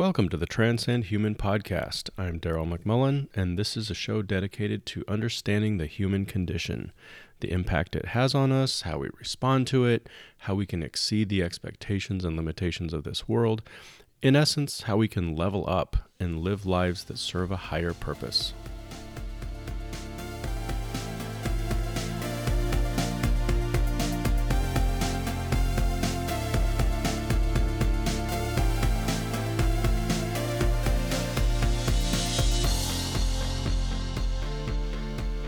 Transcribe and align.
Welcome 0.00 0.30
to 0.30 0.38
the 0.38 0.46
Transcend 0.46 1.04
Human 1.04 1.34
podcast. 1.34 2.08
I'm 2.16 2.40
Daryl 2.40 2.66
McMullen, 2.66 3.28
and 3.34 3.58
this 3.58 3.76
is 3.76 3.90
a 3.90 3.94
show 3.94 4.22
dedicated 4.22 4.86
to 4.86 5.04
understanding 5.06 5.76
the 5.76 5.84
human 5.84 6.24
condition, 6.24 6.92
the 7.40 7.52
impact 7.52 7.94
it 7.94 8.06
has 8.06 8.34
on 8.34 8.50
us, 8.50 8.80
how 8.80 8.96
we 8.96 9.10
respond 9.18 9.66
to 9.66 9.84
it, 9.84 10.08
how 10.38 10.54
we 10.54 10.64
can 10.64 10.82
exceed 10.82 11.28
the 11.28 11.42
expectations 11.42 12.24
and 12.24 12.34
limitations 12.34 12.94
of 12.94 13.04
this 13.04 13.28
world. 13.28 13.60
In 14.22 14.34
essence, 14.36 14.84
how 14.84 14.96
we 14.96 15.06
can 15.06 15.36
level 15.36 15.68
up 15.68 16.08
and 16.18 16.40
live 16.40 16.64
lives 16.64 17.04
that 17.04 17.18
serve 17.18 17.50
a 17.50 17.56
higher 17.56 17.92
purpose. 17.92 18.54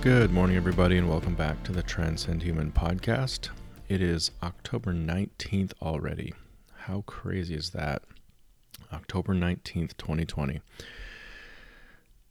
Good 0.02 0.32
morning, 0.32 0.56
everybody, 0.56 0.98
and 0.98 1.08
welcome 1.08 1.36
back 1.36 1.62
to 1.62 1.70
the 1.70 1.84
Transcend 1.84 2.42
Human 2.42 2.72
podcast. 2.72 3.50
It 3.88 4.02
is 4.02 4.32
October 4.42 4.92
19th 4.92 5.74
already. 5.80 6.34
How 6.74 7.02
crazy 7.02 7.54
is 7.54 7.70
that? 7.70 8.02
October 8.92 9.32
19th, 9.32 9.96
2020. 9.96 10.60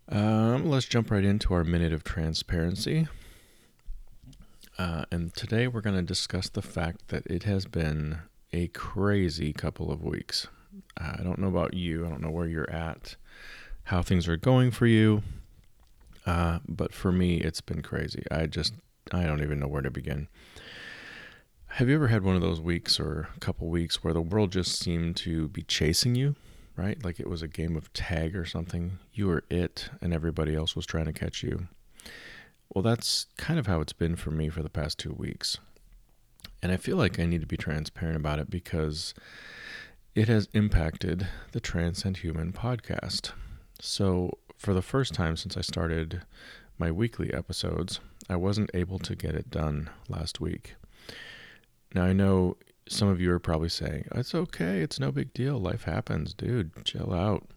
Um, 0.09 0.69
let's 0.69 0.85
jump 0.85 1.11
right 1.11 1.23
into 1.23 1.53
our 1.53 1.63
minute 1.63 1.93
of 1.93 2.03
transparency. 2.03 3.07
Uh, 4.77 5.05
and 5.09 5.33
today 5.33 5.69
we're 5.69 5.79
going 5.79 5.95
to 5.95 6.01
discuss 6.01 6.49
the 6.49 6.61
fact 6.61 7.07
that 7.07 7.25
it 7.27 7.43
has 7.43 7.65
been 7.67 8.17
a 8.51 8.67
crazy 8.67 9.53
couple 9.53 9.93
of 9.93 10.03
weeks. 10.03 10.45
Uh, 10.99 11.13
I 11.19 11.23
don't 11.23 11.39
know 11.39 11.47
about 11.47 11.73
you, 11.73 12.05
I 12.05 12.09
don't 12.09 12.21
know 12.21 12.31
where 12.31 12.47
you're 12.47 12.69
at, 12.69 13.15
how 13.85 14.01
things 14.01 14.27
are 14.27 14.35
going 14.35 14.71
for 14.71 14.87
you. 14.87 15.23
Uh, 16.25 16.59
but 16.67 16.93
for 16.93 17.11
me, 17.11 17.37
it's 17.37 17.61
been 17.61 17.81
crazy. 17.81 18.23
I 18.29 18.45
just, 18.45 18.73
I 19.11 19.23
don't 19.23 19.41
even 19.41 19.59
know 19.59 19.67
where 19.67 19.81
to 19.81 19.91
begin. 19.91 20.27
Have 21.75 21.87
you 21.87 21.95
ever 21.95 22.09
had 22.09 22.23
one 22.23 22.35
of 22.35 22.41
those 22.41 22.59
weeks 22.59 22.99
or 22.99 23.29
a 23.35 23.39
couple 23.39 23.67
weeks 23.69 24.03
where 24.03 24.13
the 24.13 24.21
world 24.21 24.51
just 24.51 24.77
seemed 24.77 25.15
to 25.17 25.47
be 25.47 25.63
chasing 25.63 26.15
you, 26.15 26.35
right? 26.75 27.01
Like 27.03 27.19
it 27.19 27.29
was 27.29 27.41
a 27.41 27.47
game 27.47 27.75
of 27.75 27.91
tag 27.93 28.35
or 28.35 28.45
something. 28.45 28.99
You 29.13 29.27
were 29.27 29.43
it 29.49 29.89
and 30.01 30.13
everybody 30.13 30.53
else 30.53 30.75
was 30.75 30.85
trying 30.85 31.05
to 31.05 31.13
catch 31.13 31.43
you. 31.43 31.67
Well, 32.73 32.81
that's 32.81 33.27
kind 33.37 33.59
of 33.59 33.67
how 33.67 33.81
it's 33.81 33.93
been 33.93 34.15
for 34.15 34.31
me 34.31 34.49
for 34.49 34.63
the 34.63 34.69
past 34.69 34.97
two 34.97 35.13
weeks. 35.13 35.57
And 36.61 36.71
I 36.71 36.77
feel 36.77 36.97
like 36.97 37.19
I 37.19 37.25
need 37.25 37.41
to 37.41 37.47
be 37.47 37.57
transparent 37.57 38.17
about 38.17 38.39
it 38.39 38.49
because 38.49 39.13
it 40.13 40.27
has 40.27 40.49
impacted 40.53 41.27
the 41.53 41.59
Transcend 41.59 42.17
Human 42.17 42.53
podcast. 42.53 43.31
So, 43.79 44.37
for 44.61 44.75
the 44.75 44.81
first 44.83 45.15
time 45.15 45.35
since 45.35 45.57
I 45.57 45.61
started 45.61 46.21
my 46.77 46.91
weekly 46.91 47.33
episodes, 47.33 47.99
I 48.29 48.35
wasn't 48.35 48.69
able 48.75 48.99
to 48.99 49.15
get 49.15 49.33
it 49.33 49.49
done 49.49 49.89
last 50.07 50.39
week. 50.39 50.75
Now, 51.95 52.03
I 52.03 52.13
know 52.13 52.57
some 52.87 53.07
of 53.07 53.19
you 53.19 53.31
are 53.31 53.39
probably 53.39 53.69
saying, 53.69 54.05
it's 54.13 54.35
okay, 54.35 54.81
it's 54.81 54.99
no 54.99 55.11
big 55.11 55.33
deal, 55.33 55.57
life 55.57 55.85
happens, 55.85 56.35
dude, 56.35 56.85
chill 56.85 57.11
out. 57.11 57.47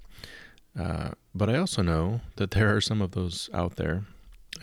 Uh, 0.78 1.10
but 1.34 1.50
I 1.50 1.58
also 1.58 1.82
know 1.82 2.22
that 2.36 2.52
there 2.52 2.74
are 2.74 2.80
some 2.80 3.02
of 3.02 3.10
those 3.10 3.50
out 3.52 3.76
there 3.76 4.04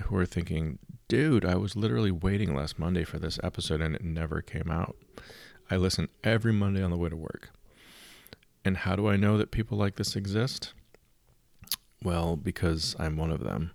who 0.06 0.18
are 0.18 0.26
thinking, 0.26 0.80
dude, 1.08 1.46
I 1.46 1.56
was 1.58 1.76
literally 1.76 2.12
waiting 2.12 2.56
last 2.56 2.80
Monday 2.80 3.04
for 3.04 3.20
this 3.20 3.40
episode 3.44 3.82
and 3.82 3.94
it 3.94 4.04
never 4.04 4.42
came 4.42 4.72
out. 4.72 4.96
I 5.70 5.78
listen 5.78 6.10
every 6.24 6.54
Monday 6.54 6.82
on 6.82 6.90
the 6.90 6.98
way 6.98 7.10
to 7.10 7.16
work. 7.16 7.52
And 8.66 8.78
how 8.78 8.96
do 8.96 9.08
I 9.08 9.16
know 9.16 9.38
that 9.38 9.52
people 9.52 9.78
like 9.78 9.98
this 9.98 10.16
exist? 10.16 10.74
Well, 12.04 12.36
because 12.36 12.96
I'm 12.98 13.16
one 13.16 13.32
of 13.32 13.44
them. 13.44 13.72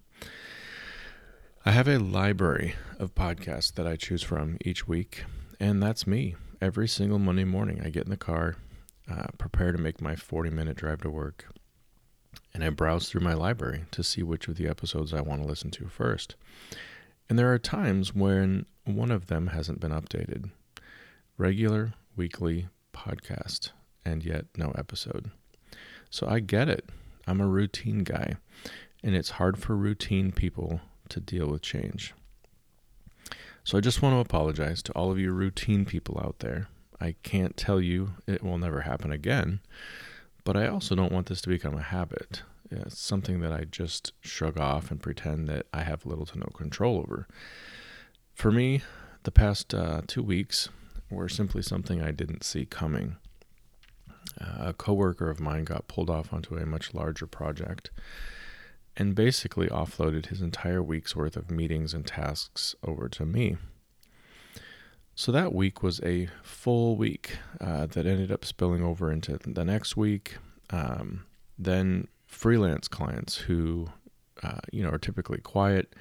I 1.64 1.70
have 1.70 1.86
a 1.86 1.98
library 1.98 2.74
of 2.98 3.14
podcasts 3.14 3.72
that 3.74 3.86
I 3.86 3.96
choose 3.96 4.22
from 4.22 4.56
each 4.64 4.88
week, 4.88 5.24
and 5.60 5.82
that's 5.82 6.06
me. 6.06 6.34
Every 6.60 6.88
single 6.88 7.18
Monday 7.18 7.44
morning, 7.44 7.82
I 7.84 7.90
get 7.90 8.04
in 8.04 8.10
the 8.10 8.16
car, 8.16 8.56
uh, 9.10 9.26
prepare 9.38 9.70
to 9.70 9.78
make 9.78 10.00
my 10.00 10.16
40 10.16 10.50
minute 10.50 10.76
drive 10.76 11.02
to 11.02 11.10
work, 11.10 11.46
and 12.52 12.64
I 12.64 12.70
browse 12.70 13.08
through 13.08 13.20
my 13.20 13.34
library 13.34 13.84
to 13.92 14.02
see 14.02 14.22
which 14.22 14.48
of 14.48 14.56
the 14.56 14.68
episodes 14.68 15.12
I 15.12 15.20
want 15.20 15.42
to 15.42 15.48
listen 15.48 15.70
to 15.72 15.86
first. 15.86 16.34
And 17.28 17.38
there 17.38 17.52
are 17.52 17.58
times 17.58 18.14
when 18.14 18.66
one 18.84 19.10
of 19.10 19.26
them 19.26 19.48
hasn't 19.48 19.80
been 19.80 19.92
updated. 19.92 20.50
Regular 21.38 21.94
weekly 22.16 22.68
podcast, 22.92 23.70
and 24.04 24.24
yet 24.24 24.46
no 24.56 24.72
episode. 24.76 25.30
So 26.10 26.26
I 26.26 26.40
get 26.40 26.68
it. 26.68 26.88
I'm 27.26 27.40
a 27.40 27.46
routine 27.46 28.04
guy, 28.04 28.36
and 29.02 29.14
it's 29.14 29.30
hard 29.30 29.58
for 29.58 29.76
routine 29.76 30.32
people 30.32 30.80
to 31.08 31.20
deal 31.20 31.48
with 31.48 31.62
change. 31.62 32.14
So 33.64 33.76
I 33.76 33.80
just 33.80 34.00
want 34.00 34.14
to 34.14 34.20
apologize 34.20 34.82
to 34.84 34.92
all 34.92 35.10
of 35.10 35.18
you 35.18 35.32
routine 35.32 35.84
people 35.84 36.20
out 36.22 36.38
there. 36.38 36.68
I 37.00 37.16
can't 37.22 37.56
tell 37.56 37.80
you 37.80 38.12
it 38.26 38.42
will 38.42 38.58
never 38.58 38.82
happen 38.82 39.10
again, 39.10 39.60
but 40.44 40.56
I 40.56 40.68
also 40.68 40.94
don't 40.94 41.12
want 41.12 41.26
this 41.26 41.40
to 41.42 41.48
become 41.48 41.74
a 41.74 41.82
habit. 41.82 42.42
It's 42.70 42.98
something 42.98 43.40
that 43.40 43.52
I 43.52 43.64
just 43.64 44.12
shrug 44.20 44.58
off 44.58 44.90
and 44.90 45.02
pretend 45.02 45.48
that 45.48 45.66
I 45.72 45.82
have 45.82 46.06
little 46.06 46.26
to 46.26 46.38
no 46.38 46.46
control 46.46 46.98
over. 46.98 47.26
For 48.34 48.52
me, 48.52 48.82
the 49.24 49.30
past 49.30 49.74
uh, 49.74 50.02
two 50.06 50.22
weeks 50.22 50.68
were 51.10 51.28
simply 51.28 51.62
something 51.62 52.00
I 52.00 52.10
didn't 52.10 52.44
see 52.44 52.66
coming 52.66 53.16
a 54.38 54.72
coworker 54.72 55.30
of 55.30 55.40
mine 55.40 55.64
got 55.64 55.88
pulled 55.88 56.10
off 56.10 56.32
onto 56.32 56.56
a 56.56 56.66
much 56.66 56.94
larger 56.94 57.26
project 57.26 57.90
and 58.96 59.14
basically 59.14 59.68
offloaded 59.68 60.26
his 60.26 60.40
entire 60.40 60.82
week's 60.82 61.14
worth 61.14 61.36
of 61.36 61.50
meetings 61.50 61.92
and 61.92 62.06
tasks 62.06 62.74
over 62.82 63.08
to 63.08 63.24
me. 63.24 63.56
So 65.14 65.32
that 65.32 65.54
week 65.54 65.82
was 65.82 66.00
a 66.02 66.28
full 66.42 66.96
week 66.96 67.38
uh, 67.60 67.86
that 67.86 68.06
ended 68.06 68.30
up 68.30 68.44
spilling 68.44 68.82
over 68.82 69.10
into 69.10 69.38
the 69.38 69.64
next 69.64 69.96
week. 69.96 70.36
Um, 70.70 71.24
then 71.58 72.08
freelance 72.26 72.88
clients 72.88 73.36
who, 73.36 73.88
uh, 74.42 74.60
you 74.72 74.82
know, 74.82 74.90
are 74.90 74.98
typically 74.98 75.38
quiet 75.38 75.94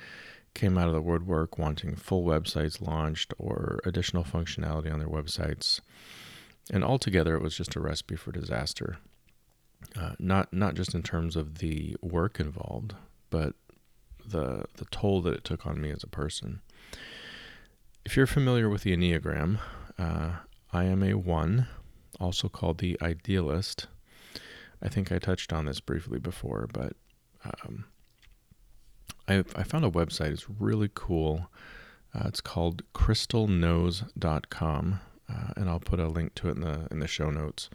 came 0.54 0.78
out 0.78 0.88
of 0.88 0.94
the 0.94 1.02
woodwork 1.02 1.58
wanting 1.58 1.96
full 1.96 2.24
websites 2.24 2.82
launched 2.82 3.34
or 3.38 3.80
additional 3.86 4.24
functionality 4.24 4.92
on 4.92 5.00
their 5.00 5.08
websites. 5.08 5.80
And 6.72 6.84
altogether, 6.84 7.36
it 7.36 7.42
was 7.42 7.56
just 7.56 7.76
a 7.76 7.80
recipe 7.80 8.16
for 8.16 8.32
disaster. 8.32 8.98
Uh, 10.00 10.14
not 10.18 10.52
not 10.52 10.76
just 10.76 10.96
in 10.96 11.04
terms 11.04 11.36
of 11.36 11.60
the 11.60 11.96
work 12.02 12.40
involved, 12.40 12.96
but 13.30 13.54
the 14.26 14.66
the 14.78 14.86
toll 14.86 15.22
that 15.22 15.34
it 15.34 15.44
took 15.44 15.66
on 15.66 15.80
me 15.80 15.92
as 15.92 16.04
a 16.04 16.08
person. 16.08 16.62
If 18.04 18.18
you're 18.18 18.28
familiar 18.28 18.70
with 18.70 18.84
the 18.84 18.96
Enneagram, 18.96 19.60
uh, 19.98 20.38
I 20.72 20.86
am 20.86 21.04
a 21.04 21.14
one, 21.14 21.68
also 22.20 22.50
called 22.50 22.80
the 22.80 22.98
idealist. 23.02 23.88
I 24.82 24.90
think 24.90 25.12
I 25.12 25.20
touched 25.20 25.54
on 25.54 25.66
this 25.66 25.80
briefly 25.80 26.20
before, 26.20 26.68
but 26.72 26.94
um, 27.44 27.86
I, 29.28 29.44
I 29.56 29.64
found 29.64 29.86
a 29.86 29.90
website. 29.90 30.32
It's 30.32 30.50
really 30.50 30.90
cool. 30.94 31.50
Uh, 32.14 32.28
it's 32.28 32.42
called 32.42 32.84
crystalknows.com 32.94 35.00
uh, 35.30 35.52
and 35.56 35.70
I'll 35.70 35.80
put 35.80 36.00
a 36.00 36.08
link 36.08 36.36
to 36.36 36.50
it 36.50 36.56
in 36.56 36.62
the 36.62 36.88
in 36.92 37.00
the 37.00 37.08
show 37.08 37.30
notes. 37.30 37.70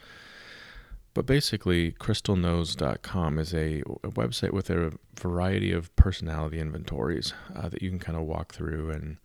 But 1.12 1.26
basically, 1.26 1.92
crystalknows.com 1.92 3.38
is 3.40 3.52
a, 3.52 3.80
a 3.80 4.10
website 4.10 4.52
with 4.52 4.70
a 4.70 4.92
variety 5.18 5.72
of 5.72 5.94
personality 5.96 6.60
inventories 6.60 7.34
uh, 7.56 7.68
that 7.68 7.82
you 7.82 7.90
can 7.90 7.98
kind 7.98 8.16
of 8.16 8.24
walk 8.24 8.54
through, 8.54 8.90
and 8.90 9.16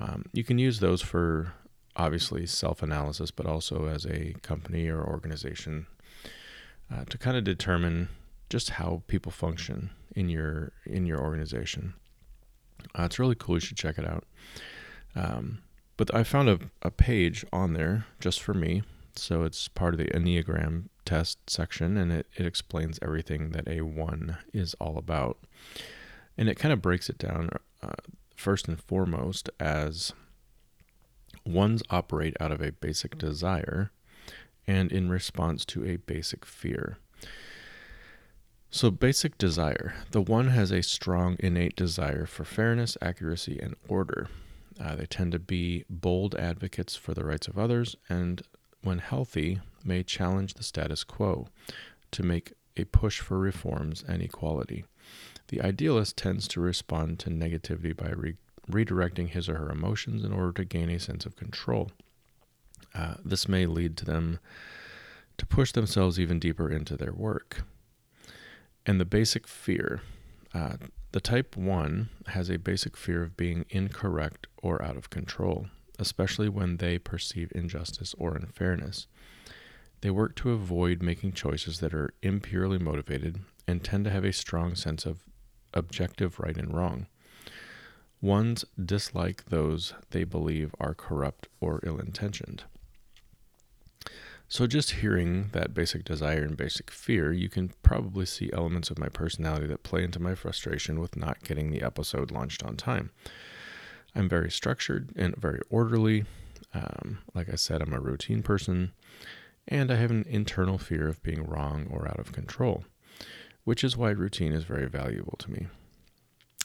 um, 0.00 0.26
you 0.32 0.44
can 0.44 0.58
use 0.58 0.78
those 0.78 1.02
for 1.02 1.52
obviously 1.96 2.46
self 2.46 2.82
analysis, 2.82 3.30
but 3.30 3.46
also 3.46 3.86
as 3.86 4.06
a 4.06 4.34
company 4.42 4.88
or 4.88 5.02
organization 5.02 5.86
uh, 6.92 7.04
to 7.06 7.18
kind 7.18 7.36
of 7.36 7.44
determine 7.44 8.08
just 8.48 8.70
how 8.70 9.02
people 9.08 9.32
function 9.32 9.90
in 10.14 10.28
your 10.28 10.72
in 10.84 11.06
your 11.06 11.20
organization. 11.20 11.94
Uh, 12.96 13.02
it's 13.02 13.18
really 13.18 13.34
cool. 13.34 13.56
You 13.56 13.60
should 13.60 13.76
check 13.76 13.98
it 13.98 14.06
out. 14.06 14.24
Um, 15.14 15.62
but 15.96 16.14
I 16.14 16.24
found 16.24 16.48
a, 16.48 16.58
a 16.82 16.90
page 16.90 17.44
on 17.52 17.72
there 17.72 18.06
just 18.20 18.42
for 18.42 18.54
me. 18.54 18.82
So 19.14 19.44
it's 19.44 19.68
part 19.68 19.94
of 19.94 19.98
the 19.98 20.06
Enneagram 20.06 20.88
test 21.04 21.38
section 21.48 21.96
and 21.96 22.12
it, 22.12 22.26
it 22.36 22.44
explains 22.44 22.98
everything 23.00 23.50
that 23.50 23.64
A1 23.64 24.36
is 24.52 24.74
all 24.74 24.98
about. 24.98 25.38
And 26.36 26.48
it 26.48 26.58
kind 26.58 26.72
of 26.72 26.82
breaks 26.82 27.08
it 27.08 27.16
down 27.16 27.48
uh, 27.82 27.92
first 28.34 28.68
and 28.68 28.80
foremost 28.80 29.48
as 29.58 30.12
ones 31.46 31.82
operate 31.90 32.36
out 32.40 32.52
of 32.52 32.60
a 32.60 32.72
basic 32.72 33.16
desire 33.16 33.90
and 34.66 34.90
in 34.92 35.08
response 35.08 35.64
to 35.64 35.84
a 35.86 35.96
basic 35.96 36.44
fear. 36.44 36.98
So, 38.68 38.90
basic 38.90 39.38
desire. 39.38 39.94
The 40.10 40.20
one 40.20 40.48
has 40.48 40.70
a 40.70 40.82
strong 40.82 41.36
innate 41.38 41.76
desire 41.76 42.26
for 42.26 42.44
fairness, 42.44 42.98
accuracy, 43.00 43.58
and 43.62 43.76
order. 43.88 44.28
Uh, 44.80 44.94
they 44.96 45.06
tend 45.06 45.32
to 45.32 45.38
be 45.38 45.84
bold 45.88 46.34
advocates 46.34 46.96
for 46.96 47.14
the 47.14 47.24
rights 47.24 47.48
of 47.48 47.58
others 47.58 47.96
and, 48.08 48.42
when 48.82 48.98
healthy, 48.98 49.60
may 49.84 50.02
challenge 50.02 50.54
the 50.54 50.62
status 50.62 51.04
quo. 51.04 51.48
to 52.12 52.22
make 52.22 52.52
a 52.76 52.84
push 52.84 53.20
for 53.20 53.38
reforms 53.38 54.04
and 54.06 54.22
equality. 54.22 54.84
The 55.48 55.62
idealist 55.62 56.16
tends 56.16 56.48
to 56.48 56.60
respond 56.60 57.18
to 57.20 57.30
negativity 57.30 57.96
by 57.96 58.10
re- 58.10 58.36
redirecting 58.70 59.28
his 59.28 59.48
or 59.48 59.56
her 59.58 59.70
emotions 59.70 60.24
in 60.24 60.32
order 60.32 60.52
to 60.52 60.64
gain 60.64 60.90
a 60.90 60.98
sense 60.98 61.24
of 61.26 61.36
control. 61.36 61.90
Uh, 62.94 63.14
this 63.24 63.48
may 63.48 63.66
lead 63.66 63.96
to 63.98 64.04
them 64.04 64.38
to 65.38 65.46
push 65.46 65.72
themselves 65.72 66.18
even 66.18 66.38
deeper 66.38 66.70
into 66.70 66.96
their 66.96 67.12
work. 67.12 67.62
And 68.84 69.00
the 69.00 69.04
basic 69.04 69.46
fear 69.46 70.00
uh, 70.54 70.76
the 71.16 71.20
type 71.20 71.56
1 71.56 72.10
has 72.26 72.50
a 72.50 72.58
basic 72.58 72.94
fear 72.94 73.22
of 73.22 73.38
being 73.38 73.64
incorrect 73.70 74.48
or 74.62 74.82
out 74.82 74.98
of 74.98 75.08
control, 75.08 75.68
especially 75.98 76.46
when 76.46 76.76
they 76.76 76.98
perceive 76.98 77.50
injustice 77.54 78.14
or 78.18 78.36
unfairness. 78.36 79.06
They 80.02 80.10
work 80.10 80.36
to 80.36 80.50
avoid 80.50 81.00
making 81.00 81.32
choices 81.32 81.80
that 81.80 81.94
are 81.94 82.12
impurely 82.20 82.76
motivated 82.76 83.40
and 83.66 83.82
tend 83.82 84.04
to 84.04 84.10
have 84.10 84.26
a 84.26 84.32
strong 84.34 84.74
sense 84.74 85.06
of 85.06 85.24
objective 85.72 86.38
right 86.38 86.58
and 86.58 86.76
wrong. 86.76 87.06
Ones 88.20 88.66
dislike 88.78 89.46
those 89.46 89.94
they 90.10 90.24
believe 90.24 90.74
are 90.78 90.92
corrupt 90.92 91.48
or 91.62 91.80
ill 91.82 91.98
intentioned. 91.98 92.64
So, 94.48 94.68
just 94.68 94.92
hearing 94.92 95.48
that 95.52 95.74
basic 95.74 96.04
desire 96.04 96.44
and 96.44 96.56
basic 96.56 96.90
fear, 96.90 97.32
you 97.32 97.48
can 97.48 97.72
probably 97.82 98.26
see 98.26 98.50
elements 98.52 98.90
of 98.90 98.98
my 98.98 99.08
personality 99.08 99.66
that 99.66 99.82
play 99.82 100.04
into 100.04 100.22
my 100.22 100.36
frustration 100.36 101.00
with 101.00 101.16
not 101.16 101.42
getting 101.42 101.70
the 101.70 101.82
episode 101.82 102.30
launched 102.30 102.62
on 102.62 102.76
time. 102.76 103.10
I'm 104.14 104.28
very 104.28 104.50
structured 104.50 105.10
and 105.16 105.34
very 105.36 105.60
orderly. 105.68 106.26
Um, 106.72 107.18
like 107.34 107.48
I 107.52 107.56
said, 107.56 107.82
I'm 107.82 107.92
a 107.92 108.00
routine 108.00 108.42
person, 108.42 108.92
and 109.66 109.90
I 109.90 109.96
have 109.96 110.12
an 110.12 110.24
internal 110.28 110.78
fear 110.78 111.08
of 111.08 111.22
being 111.24 111.44
wrong 111.44 111.88
or 111.90 112.06
out 112.06 112.20
of 112.20 112.32
control, 112.32 112.84
which 113.64 113.82
is 113.82 113.96
why 113.96 114.10
routine 114.10 114.52
is 114.52 114.62
very 114.62 114.86
valuable 114.86 115.36
to 115.38 115.50
me. 115.50 115.66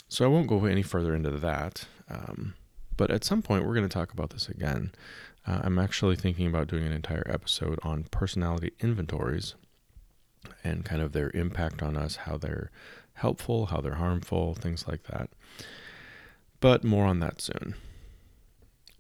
So, 0.08 0.24
I 0.24 0.28
won't 0.28 0.48
go 0.48 0.66
any 0.66 0.84
further 0.84 1.16
into 1.16 1.32
that. 1.32 1.86
Um, 2.08 2.54
but 2.98 3.12
at 3.12 3.24
some 3.24 3.42
point, 3.42 3.66
we're 3.66 3.76
going 3.76 3.88
to 3.88 3.94
talk 3.94 4.12
about 4.12 4.32
this 4.32 4.50
again. 4.50 4.92
Uh, 5.48 5.62
I'm 5.64 5.80
actually 5.80 6.16
thinking 6.16 6.48
about 6.48 6.68
doing 6.68 6.86
an 6.86 6.92
entire 6.92 7.26
episode 7.28 7.80
on 7.84 8.06
personality 8.12 8.74
inventories 8.80 9.56
and 10.64 10.86
kind 10.86 11.02
of 11.02 11.14
their 11.14 11.32
impact 11.34 11.82
on 11.82 11.98
us, 11.98 12.18
how 12.18 12.38
they're 12.38 12.72
helpful, 13.14 13.68
how 13.68 13.82
they're 13.82 13.96
harmful, 13.96 14.56
things 14.56 14.88
like 14.88 15.04
that. 15.04 15.30
But 16.60 16.84
more 16.84 17.06
on 17.06 17.20
that 17.20 17.42
soon. 17.42 17.76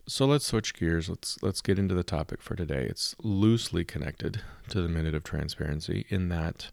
So 0.07 0.25
let's 0.25 0.45
switch 0.45 0.73
gears. 0.73 1.09
Let's 1.09 1.41
let's 1.43 1.61
get 1.61 1.79
into 1.79 1.93
the 1.93 2.03
topic 2.03 2.41
for 2.41 2.55
today. 2.55 2.85
It's 2.89 3.15
loosely 3.23 3.85
connected 3.85 4.41
to 4.69 4.81
the 4.81 4.89
minute 4.89 5.13
of 5.13 5.23
transparency 5.23 6.05
in 6.09 6.29
that 6.29 6.71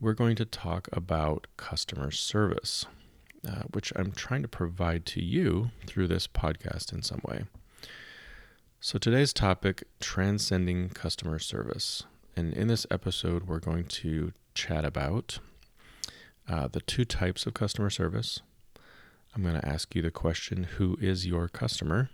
we're 0.00 0.14
going 0.14 0.36
to 0.36 0.44
talk 0.44 0.88
about 0.92 1.46
customer 1.56 2.10
service, 2.10 2.86
uh, 3.48 3.62
which 3.72 3.92
I'm 3.96 4.12
trying 4.12 4.42
to 4.42 4.48
provide 4.48 5.06
to 5.06 5.22
you 5.22 5.70
through 5.86 6.08
this 6.08 6.26
podcast 6.26 6.92
in 6.92 7.02
some 7.02 7.20
way. 7.24 7.44
So, 8.80 8.98
today's 8.98 9.32
topic 9.32 9.84
transcending 10.00 10.90
customer 10.90 11.38
service. 11.38 12.04
And 12.36 12.54
in 12.54 12.68
this 12.68 12.86
episode, 12.90 13.46
we're 13.46 13.58
going 13.58 13.84
to 13.84 14.32
chat 14.54 14.84
about 14.84 15.38
uh, 16.48 16.68
the 16.68 16.80
two 16.80 17.04
types 17.04 17.46
of 17.46 17.54
customer 17.54 17.90
service. 17.90 18.40
I'm 19.34 19.42
going 19.42 19.60
to 19.60 19.68
ask 19.68 19.94
you 19.94 20.02
the 20.02 20.10
question 20.10 20.64
Who 20.64 20.96
is 21.00 21.26
your 21.26 21.48
customer? 21.48 22.10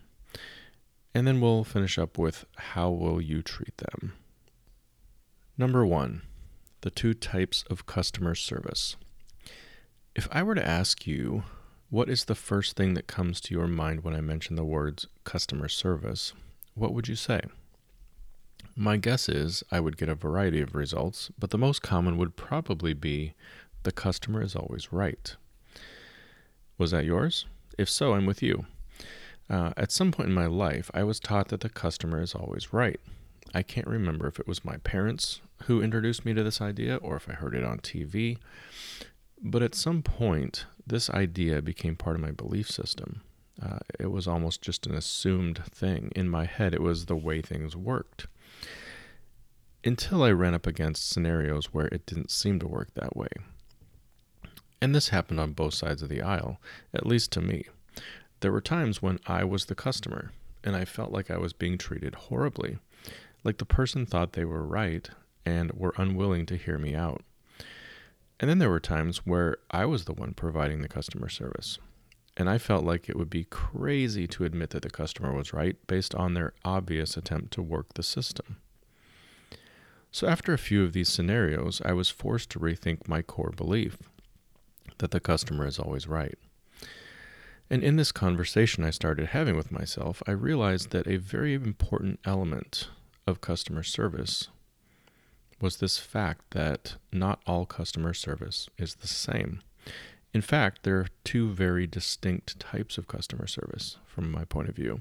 And 1.14 1.26
then 1.26 1.40
we'll 1.40 1.64
finish 1.64 1.98
up 1.98 2.18
with 2.18 2.44
How 2.56 2.90
will 2.90 3.20
you 3.20 3.42
treat 3.42 3.78
them? 3.78 4.12
Number 5.56 5.86
one, 5.86 6.22
the 6.82 6.90
two 6.90 7.14
types 7.14 7.64
of 7.70 7.86
customer 7.86 8.34
service. 8.34 8.96
If 10.16 10.26
I 10.32 10.42
were 10.42 10.54
to 10.54 10.66
ask 10.66 11.06
you, 11.06 11.44
what 11.90 12.08
is 12.08 12.24
the 12.24 12.34
first 12.34 12.74
thing 12.74 12.94
that 12.94 13.06
comes 13.06 13.38
to 13.42 13.54
your 13.54 13.66
mind 13.66 14.02
when 14.02 14.14
I 14.14 14.22
mention 14.22 14.56
the 14.56 14.64
words 14.64 15.08
customer 15.24 15.68
service? 15.68 16.32
what 16.74 16.94
would 16.94 17.06
you 17.06 17.16
say? 17.16 17.42
My 18.74 18.96
guess 18.96 19.28
is 19.28 19.62
I 19.70 19.78
would 19.78 19.98
get 19.98 20.08
a 20.08 20.14
variety 20.14 20.62
of 20.62 20.74
results, 20.74 21.30
but 21.38 21.50
the 21.50 21.58
most 21.58 21.82
common 21.82 22.16
would 22.16 22.34
probably 22.34 22.94
be 22.94 23.34
the 23.82 23.92
customer 23.92 24.42
is 24.42 24.56
always 24.56 24.90
right. 24.90 25.36
Was 26.78 26.92
that 26.92 27.04
yours? 27.04 27.44
If 27.76 27.90
so, 27.90 28.14
I'm 28.14 28.24
with 28.24 28.42
you. 28.42 28.64
Uh, 29.50 29.74
at 29.76 29.92
some 29.92 30.12
point 30.12 30.30
in 30.30 30.34
my 30.34 30.46
life, 30.46 30.90
I 30.94 31.04
was 31.04 31.20
taught 31.20 31.48
that 31.48 31.60
the 31.60 31.68
customer 31.68 32.22
is 32.22 32.34
always 32.34 32.72
right. 32.72 33.00
I 33.54 33.62
can't 33.62 33.86
remember 33.86 34.26
if 34.26 34.40
it 34.40 34.48
was 34.48 34.64
my 34.64 34.78
parents 34.78 35.42
who 35.64 35.82
introduced 35.82 36.24
me 36.24 36.32
to 36.32 36.42
this 36.42 36.62
idea 36.62 36.96
or 36.96 37.16
if 37.16 37.28
I 37.28 37.34
heard 37.34 37.54
it 37.54 37.64
on 37.64 37.80
TV, 37.80 38.38
but 39.42 39.62
at 39.62 39.74
some 39.74 40.02
point, 40.02 40.66
this 40.86 41.10
idea 41.10 41.62
became 41.62 41.96
part 41.96 42.16
of 42.16 42.22
my 42.22 42.30
belief 42.30 42.70
system. 42.70 43.22
Uh, 43.62 43.78
it 43.98 44.10
was 44.10 44.28
almost 44.28 44.62
just 44.62 44.86
an 44.86 44.94
assumed 44.94 45.62
thing. 45.64 46.10
In 46.14 46.28
my 46.28 46.44
head, 46.44 46.74
it 46.74 46.82
was 46.82 47.06
the 47.06 47.16
way 47.16 47.40
things 47.40 47.74
worked. 47.76 48.26
Until 49.84 50.22
I 50.22 50.30
ran 50.32 50.54
up 50.54 50.66
against 50.66 51.08
scenarios 51.08 51.72
where 51.72 51.86
it 51.86 52.06
didn't 52.06 52.30
seem 52.30 52.58
to 52.58 52.68
work 52.68 52.92
that 52.94 53.16
way. 53.16 53.28
And 54.82 54.94
this 54.94 55.08
happened 55.08 55.40
on 55.40 55.52
both 55.52 55.74
sides 55.74 56.02
of 56.02 56.08
the 56.08 56.22
aisle, 56.22 56.60
at 56.92 57.06
least 57.06 57.32
to 57.32 57.40
me. 57.40 57.64
There 58.40 58.52
were 58.52 58.60
times 58.60 59.00
when 59.00 59.18
I 59.26 59.44
was 59.44 59.64
the 59.64 59.74
customer, 59.74 60.32
and 60.62 60.76
I 60.76 60.84
felt 60.84 61.12
like 61.12 61.30
I 61.30 61.38
was 61.38 61.52
being 61.52 61.78
treated 61.78 62.14
horribly, 62.14 62.78
like 63.44 63.58
the 63.58 63.64
person 63.64 64.04
thought 64.04 64.32
they 64.32 64.44
were 64.44 64.66
right 64.66 65.08
and 65.46 65.72
were 65.72 65.94
unwilling 65.96 66.44
to 66.46 66.56
hear 66.56 66.76
me 66.78 66.94
out. 66.94 67.22
And 68.38 68.50
then 68.50 68.58
there 68.58 68.70
were 68.70 68.80
times 68.80 69.18
where 69.18 69.56
I 69.70 69.86
was 69.86 70.04
the 70.04 70.12
one 70.12 70.34
providing 70.34 70.82
the 70.82 70.88
customer 70.88 71.28
service, 71.28 71.78
and 72.36 72.50
I 72.50 72.58
felt 72.58 72.84
like 72.84 73.08
it 73.08 73.16
would 73.16 73.30
be 73.30 73.44
crazy 73.44 74.26
to 74.26 74.44
admit 74.44 74.70
that 74.70 74.82
the 74.82 74.90
customer 74.90 75.32
was 75.32 75.54
right 75.54 75.76
based 75.86 76.14
on 76.14 76.34
their 76.34 76.52
obvious 76.64 77.16
attempt 77.16 77.52
to 77.54 77.62
work 77.62 77.94
the 77.94 78.02
system. 78.02 78.58
So, 80.12 80.26
after 80.26 80.52
a 80.52 80.58
few 80.58 80.84
of 80.84 80.92
these 80.92 81.08
scenarios, 81.08 81.80
I 81.84 81.92
was 81.92 82.10
forced 82.10 82.50
to 82.50 82.58
rethink 82.58 83.08
my 83.08 83.22
core 83.22 83.52
belief 83.56 83.96
that 84.98 85.10
the 85.10 85.20
customer 85.20 85.66
is 85.66 85.78
always 85.78 86.06
right. 86.06 86.38
And 87.68 87.82
in 87.82 87.96
this 87.96 88.12
conversation 88.12 88.84
I 88.84 88.90
started 88.90 89.28
having 89.28 89.56
with 89.56 89.72
myself, 89.72 90.22
I 90.26 90.30
realized 90.32 90.90
that 90.90 91.08
a 91.08 91.16
very 91.16 91.54
important 91.54 92.20
element 92.24 92.88
of 93.26 93.40
customer 93.40 93.82
service 93.82 94.48
was 95.60 95.76
this 95.76 95.98
fact 95.98 96.50
that 96.50 96.96
not 97.12 97.40
all 97.46 97.66
customer 97.66 98.12
service 98.12 98.68
is 98.78 98.96
the 98.96 99.06
same. 99.06 99.62
In 100.34 100.42
fact, 100.42 100.82
there 100.82 100.96
are 100.98 101.08
two 101.24 101.50
very 101.50 101.86
distinct 101.86 102.60
types 102.60 102.98
of 102.98 103.08
customer 103.08 103.46
service 103.46 103.96
from 104.06 104.30
my 104.30 104.44
point 104.44 104.68
of 104.68 104.76
view. 104.76 105.00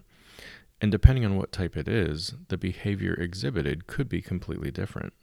And 0.80 0.92
depending 0.92 1.26
on 1.26 1.36
what 1.36 1.52
type 1.52 1.76
it 1.76 1.88
is, 1.88 2.36
the 2.48 2.58
behavior 2.58 3.14
exhibited 3.14 3.88
could 3.88 4.08
be 4.08 4.22
completely 4.22 4.72
different. 4.72 5.14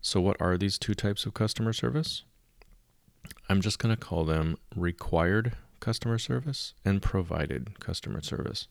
So, 0.00 0.20
what 0.20 0.36
are 0.40 0.56
these 0.56 0.78
two 0.78 0.94
types 0.94 1.26
of 1.26 1.34
customer 1.34 1.72
service? 1.72 2.24
I'm 3.48 3.60
just 3.60 3.78
going 3.78 3.94
to 3.94 4.00
call 4.00 4.24
them 4.24 4.56
required 4.74 5.52
customer 5.80 6.18
service 6.18 6.74
and 6.84 7.02
provided 7.02 7.80
customer 7.80 8.20
service. 8.22 8.68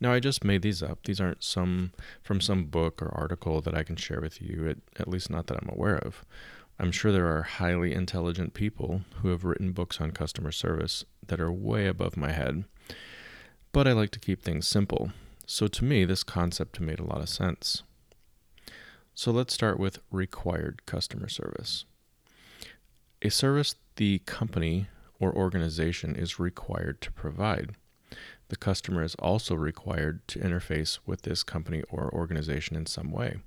Now, 0.00 0.12
I 0.12 0.20
just 0.20 0.44
made 0.44 0.62
these 0.62 0.82
up. 0.82 1.00
These 1.04 1.20
aren't 1.20 1.42
some 1.42 1.92
from 2.22 2.40
some 2.40 2.66
book 2.66 3.02
or 3.02 3.12
article 3.14 3.60
that 3.60 3.74
I 3.74 3.82
can 3.82 3.96
share 3.96 4.20
with 4.20 4.40
you, 4.40 4.68
at, 4.68 4.76
at 5.00 5.08
least 5.08 5.30
not 5.30 5.46
that 5.48 5.58
I'm 5.60 5.68
aware 5.68 5.98
of. 5.98 6.24
I'm 6.78 6.92
sure 6.92 7.10
there 7.10 7.26
are 7.26 7.42
highly 7.42 7.92
intelligent 7.92 8.54
people 8.54 9.02
who 9.16 9.28
have 9.28 9.44
written 9.44 9.72
books 9.72 10.00
on 10.00 10.12
customer 10.12 10.52
service 10.52 11.04
that 11.26 11.40
are 11.40 11.50
way 11.50 11.88
above 11.88 12.16
my 12.16 12.30
head, 12.30 12.64
but 13.72 13.88
I 13.88 13.92
like 13.92 14.10
to 14.10 14.20
keep 14.20 14.42
things 14.42 14.68
simple. 14.68 15.10
So 15.44 15.66
to 15.66 15.84
me, 15.84 16.04
this 16.04 16.22
concept 16.22 16.78
made 16.78 17.00
a 17.00 17.04
lot 17.04 17.20
of 17.20 17.28
sense. 17.28 17.82
So 19.14 19.32
let's 19.32 19.52
start 19.52 19.80
with 19.80 19.98
required 20.12 20.86
customer 20.86 21.28
service. 21.28 21.84
A 23.22 23.30
service 23.30 23.74
the 23.96 24.20
company 24.20 24.86
or 25.18 25.34
organization 25.34 26.14
is 26.14 26.38
required 26.38 27.00
to 27.00 27.10
provide. 27.10 27.72
The 28.48 28.56
customer 28.56 29.02
is 29.02 29.14
also 29.16 29.54
required 29.54 30.26
to 30.28 30.38
interface 30.38 30.98
with 31.06 31.22
this 31.22 31.42
company 31.42 31.82
or 31.90 32.12
organization 32.12 32.76
in 32.76 32.86
some 32.86 33.10
way. 33.10 33.38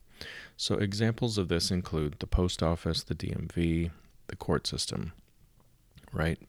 So, 0.55 0.75
examples 0.75 1.39
of 1.39 1.47
this 1.47 1.71
include 1.71 2.17
the 2.19 2.27
post 2.27 2.61
office, 2.61 3.03
the 3.03 3.15
DMV, 3.15 3.89
the 4.27 4.35
court 4.35 4.67
system, 4.67 5.13
right? 6.13 6.39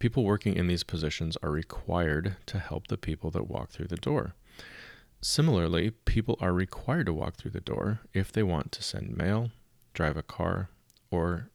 People 0.00 0.24
working 0.24 0.56
in 0.56 0.66
these 0.66 0.82
positions 0.82 1.36
are 1.42 1.50
required 1.50 2.36
to 2.46 2.58
help 2.58 2.88
the 2.88 2.98
people 2.98 3.30
that 3.30 3.48
walk 3.48 3.70
through 3.70 3.86
the 3.86 3.96
door. 3.96 4.34
Similarly, 5.20 5.90
people 5.90 6.36
are 6.40 6.52
required 6.52 7.06
to 7.06 7.12
walk 7.12 7.36
through 7.36 7.52
the 7.52 7.60
door 7.60 8.00
if 8.12 8.32
they 8.32 8.42
want 8.42 8.72
to 8.72 8.82
send 8.82 9.16
mail, 9.16 9.50
drive 9.94 10.16
a 10.16 10.22
car, 10.22 10.68
or 11.10 11.48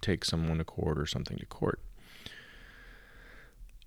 take 0.00 0.24
someone 0.24 0.58
to 0.58 0.64
court 0.64 0.98
or 0.98 1.06
something 1.06 1.36
to 1.36 1.46
court. 1.46 1.80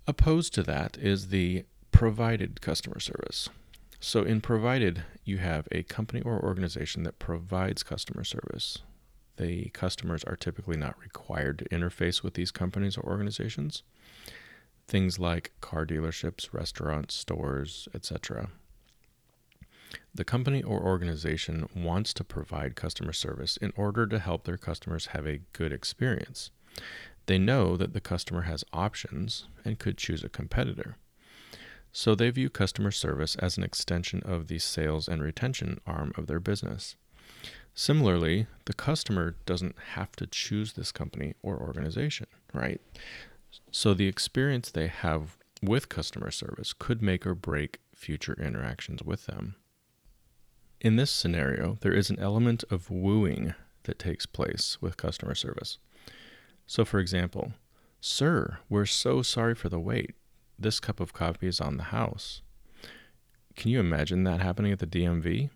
Opposed 0.06 0.54
to 0.54 0.62
that 0.62 0.98
is 0.98 1.28
the 1.28 1.64
provided 1.94 2.60
customer 2.60 2.98
service. 2.98 3.48
So, 4.00 4.22
in 4.24 4.40
provided, 4.40 5.04
you 5.24 5.38
have 5.38 5.68
a 5.70 5.84
company 5.84 6.20
or 6.20 6.42
organization 6.44 7.04
that 7.04 7.18
provides 7.18 7.82
customer 7.82 8.24
service. 8.24 8.78
the 9.36 9.70
customers 9.70 10.22
are 10.24 10.36
typically 10.36 10.76
not 10.76 11.00
required 11.00 11.58
to 11.58 11.68
interface 11.70 12.22
with 12.22 12.34
these 12.34 12.50
companies 12.50 12.96
or 12.96 13.04
organizations. 13.04 13.82
Things 14.86 15.18
like 15.18 15.52
car 15.60 15.86
dealerships, 15.86 16.52
restaurants, 16.52 17.14
stores, 17.14 17.88
etc. 17.94 18.48
The 20.14 20.24
company 20.24 20.62
or 20.62 20.80
organization 20.82 21.68
wants 21.74 22.12
to 22.14 22.24
provide 22.24 22.76
customer 22.76 23.12
service 23.12 23.56
in 23.56 23.72
order 23.76 24.06
to 24.06 24.18
help 24.18 24.44
their 24.44 24.56
customers 24.56 25.06
have 25.06 25.26
a 25.26 25.40
good 25.52 25.72
experience. 25.72 26.50
They 27.26 27.38
know 27.38 27.76
that 27.76 27.92
the 27.94 28.00
customer 28.00 28.42
has 28.42 28.64
options 28.72 29.46
and 29.64 29.78
could 29.78 29.96
choose 29.96 30.22
a 30.22 30.28
competitor. 30.28 30.96
So 31.96 32.16
they 32.16 32.28
view 32.30 32.50
customer 32.50 32.90
service 32.90 33.36
as 33.36 33.56
an 33.56 33.62
extension 33.62 34.20
of 34.24 34.48
the 34.48 34.58
sales 34.58 35.06
and 35.06 35.22
retention 35.22 35.80
arm 35.86 36.12
of 36.18 36.26
their 36.26 36.40
business. 36.40 36.96
Similarly, 37.72 38.48
the 38.64 38.74
customer 38.74 39.36
doesn't 39.46 39.76
have 39.92 40.10
to 40.16 40.26
choose 40.26 40.72
this 40.72 40.90
company 40.90 41.34
or 41.40 41.56
organization, 41.56 42.26
right? 42.52 42.80
So 43.70 43.94
the 43.94 44.08
experience 44.08 44.72
they 44.72 44.88
have 44.88 45.36
with 45.62 45.88
customer 45.88 46.32
service 46.32 46.72
could 46.72 47.00
make 47.00 47.24
or 47.24 47.36
break 47.36 47.78
future 47.94 48.36
interactions 48.40 49.04
with 49.04 49.26
them. 49.26 49.54
In 50.80 50.96
this 50.96 51.12
scenario, 51.12 51.78
there 51.80 51.94
is 51.94 52.10
an 52.10 52.18
element 52.18 52.64
of 52.72 52.90
wooing 52.90 53.54
that 53.84 54.00
takes 54.00 54.26
place 54.26 54.78
with 54.80 54.96
customer 54.96 55.36
service. 55.36 55.78
So, 56.66 56.84
for 56.84 56.98
example, 56.98 57.52
Sir, 58.00 58.58
we're 58.68 58.84
so 58.84 59.22
sorry 59.22 59.54
for 59.54 59.68
the 59.68 59.78
wait. 59.78 60.16
This 60.58 60.80
cup 60.80 61.00
of 61.00 61.12
coffee 61.12 61.48
is 61.48 61.60
on 61.60 61.76
the 61.76 61.84
house. 61.84 62.42
Can 63.56 63.70
you 63.70 63.80
imagine 63.80 64.24
that 64.24 64.40
happening 64.40 64.72
at 64.72 64.78
the 64.78 64.86
DMV? 64.86 65.50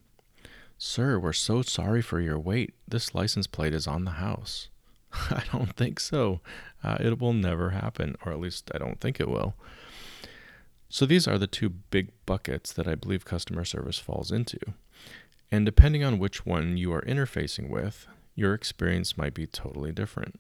Sir, 0.76 1.18
we're 1.18 1.32
so 1.32 1.62
sorry 1.62 2.00
for 2.02 2.20
your 2.20 2.38
wait. 2.38 2.74
This 2.86 3.14
license 3.14 3.46
plate 3.46 3.74
is 3.74 3.86
on 3.86 4.04
the 4.04 4.12
house. 4.12 4.68
I 5.12 5.42
don't 5.52 5.74
think 5.74 5.98
so. 5.98 6.40
Uh, 6.84 6.96
it 7.00 7.20
will 7.20 7.32
never 7.32 7.70
happen, 7.70 8.16
or 8.24 8.32
at 8.32 8.40
least 8.40 8.70
I 8.74 8.78
don't 8.78 9.00
think 9.00 9.18
it 9.18 9.28
will. 9.28 9.54
So 10.88 11.04
these 11.04 11.26
are 11.26 11.38
the 11.38 11.46
two 11.46 11.68
big 11.68 12.12
buckets 12.24 12.72
that 12.72 12.88
I 12.88 12.94
believe 12.94 13.24
customer 13.24 13.64
service 13.64 13.98
falls 13.98 14.30
into. 14.30 14.58
And 15.50 15.66
depending 15.66 16.04
on 16.04 16.18
which 16.18 16.46
one 16.46 16.76
you 16.76 16.92
are 16.92 17.02
interfacing 17.02 17.68
with, 17.68 18.06
your 18.34 18.54
experience 18.54 19.18
might 19.18 19.34
be 19.34 19.46
totally 19.46 19.92
different. 19.92 20.38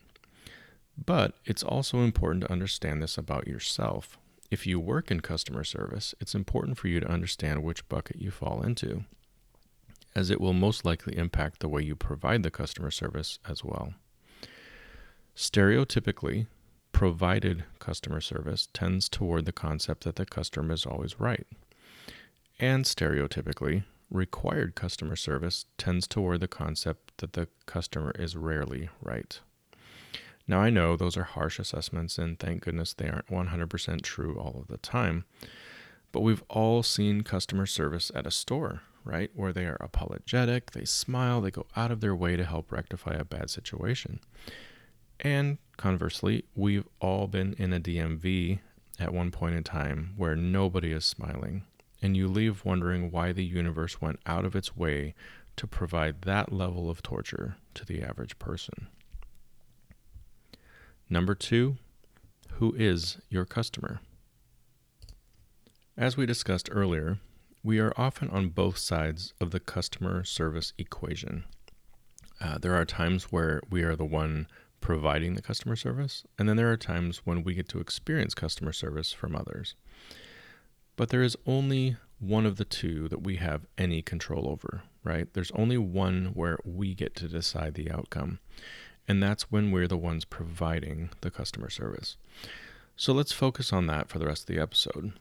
But 1.04 1.34
it's 1.44 1.62
also 1.62 1.98
important 1.98 2.44
to 2.44 2.52
understand 2.52 3.02
this 3.02 3.18
about 3.18 3.46
yourself. 3.46 4.18
If 4.50 4.66
you 4.66 4.80
work 4.80 5.10
in 5.10 5.20
customer 5.20 5.62
service, 5.62 6.14
it's 6.20 6.34
important 6.34 6.78
for 6.78 6.88
you 6.88 7.00
to 7.00 7.10
understand 7.10 7.62
which 7.62 7.88
bucket 7.88 8.20
you 8.20 8.30
fall 8.30 8.62
into, 8.62 9.04
as 10.14 10.30
it 10.30 10.40
will 10.40 10.54
most 10.54 10.84
likely 10.84 11.16
impact 11.16 11.60
the 11.60 11.68
way 11.68 11.82
you 11.82 11.94
provide 11.94 12.42
the 12.42 12.50
customer 12.50 12.90
service 12.90 13.38
as 13.46 13.62
well. 13.62 13.92
Stereotypically, 15.36 16.46
provided 16.92 17.64
customer 17.78 18.20
service 18.20 18.68
tends 18.72 19.08
toward 19.08 19.44
the 19.44 19.52
concept 19.52 20.04
that 20.04 20.16
the 20.16 20.26
customer 20.26 20.72
is 20.72 20.86
always 20.86 21.20
right. 21.20 21.46
And 22.58 22.84
stereotypically, 22.84 23.84
required 24.10 24.74
customer 24.74 25.14
service 25.14 25.66
tends 25.76 26.08
toward 26.08 26.40
the 26.40 26.48
concept 26.48 27.18
that 27.18 27.34
the 27.34 27.48
customer 27.66 28.12
is 28.18 28.34
rarely 28.34 28.88
right. 29.02 29.38
Now, 30.50 30.60
I 30.60 30.70
know 30.70 30.96
those 30.96 31.18
are 31.18 31.24
harsh 31.24 31.58
assessments, 31.58 32.16
and 32.16 32.38
thank 32.38 32.62
goodness 32.62 32.94
they 32.94 33.08
aren't 33.08 33.26
100% 33.26 34.00
true 34.00 34.38
all 34.38 34.58
of 34.58 34.68
the 34.68 34.78
time. 34.78 35.26
But 36.10 36.22
we've 36.22 36.42
all 36.48 36.82
seen 36.82 37.20
customer 37.20 37.66
service 37.66 38.10
at 38.14 38.26
a 38.26 38.30
store, 38.30 38.80
right? 39.04 39.30
Where 39.34 39.52
they 39.52 39.66
are 39.66 39.76
apologetic, 39.78 40.70
they 40.70 40.86
smile, 40.86 41.42
they 41.42 41.50
go 41.50 41.66
out 41.76 41.90
of 41.90 42.00
their 42.00 42.16
way 42.16 42.34
to 42.36 42.46
help 42.46 42.72
rectify 42.72 43.12
a 43.12 43.26
bad 43.26 43.50
situation. 43.50 44.20
And 45.20 45.58
conversely, 45.76 46.46
we've 46.54 46.88
all 46.98 47.26
been 47.26 47.54
in 47.58 47.74
a 47.74 47.80
DMV 47.80 48.60
at 48.98 49.12
one 49.12 49.30
point 49.30 49.54
in 49.54 49.64
time 49.64 50.14
where 50.16 50.34
nobody 50.34 50.92
is 50.92 51.04
smiling, 51.04 51.64
and 52.00 52.16
you 52.16 52.26
leave 52.26 52.64
wondering 52.64 53.10
why 53.10 53.32
the 53.32 53.44
universe 53.44 54.00
went 54.00 54.18
out 54.24 54.46
of 54.46 54.56
its 54.56 54.74
way 54.74 55.14
to 55.56 55.66
provide 55.66 56.22
that 56.22 56.52
level 56.52 56.88
of 56.88 57.02
torture 57.02 57.56
to 57.74 57.84
the 57.84 58.02
average 58.02 58.38
person. 58.38 58.88
Number 61.10 61.34
two, 61.34 61.76
who 62.54 62.74
is 62.74 63.18
your 63.30 63.46
customer? 63.46 64.00
As 65.96 66.18
we 66.18 66.26
discussed 66.26 66.68
earlier, 66.70 67.18
we 67.62 67.78
are 67.78 67.94
often 67.96 68.28
on 68.28 68.50
both 68.50 68.76
sides 68.76 69.32
of 69.40 69.50
the 69.50 69.60
customer 69.60 70.22
service 70.22 70.74
equation. 70.76 71.44
Uh, 72.40 72.58
there 72.58 72.74
are 72.74 72.84
times 72.84 73.24
where 73.32 73.62
we 73.70 73.82
are 73.82 73.96
the 73.96 74.04
one 74.04 74.48
providing 74.80 75.34
the 75.34 75.42
customer 75.42 75.76
service, 75.76 76.24
and 76.38 76.46
then 76.48 76.56
there 76.56 76.70
are 76.70 76.76
times 76.76 77.22
when 77.24 77.42
we 77.42 77.54
get 77.54 77.68
to 77.70 77.80
experience 77.80 78.34
customer 78.34 78.72
service 78.72 79.10
from 79.10 79.34
others. 79.34 79.74
But 80.94 81.08
there 81.08 81.22
is 81.22 81.36
only 81.46 81.96
one 82.20 82.44
of 82.44 82.56
the 82.56 82.64
two 82.64 83.08
that 83.08 83.22
we 83.22 83.36
have 83.36 83.66
any 83.78 84.02
control 84.02 84.48
over, 84.48 84.82
right? 85.04 85.32
There's 85.32 85.52
only 85.52 85.78
one 85.78 86.32
where 86.34 86.58
we 86.64 86.94
get 86.94 87.14
to 87.16 87.28
decide 87.28 87.74
the 87.74 87.90
outcome. 87.90 88.40
And 89.08 89.22
that's 89.22 89.50
when 89.50 89.72
we're 89.72 89.88
the 89.88 89.96
ones 89.96 90.26
providing 90.26 91.08
the 91.22 91.30
customer 91.30 91.70
service. 91.70 92.18
So 92.94 93.14
let's 93.14 93.32
focus 93.32 93.72
on 93.72 93.86
that 93.86 94.08
for 94.08 94.18
the 94.18 94.26
rest 94.26 94.42
of 94.42 94.54
the 94.54 94.60
episode 94.60 95.12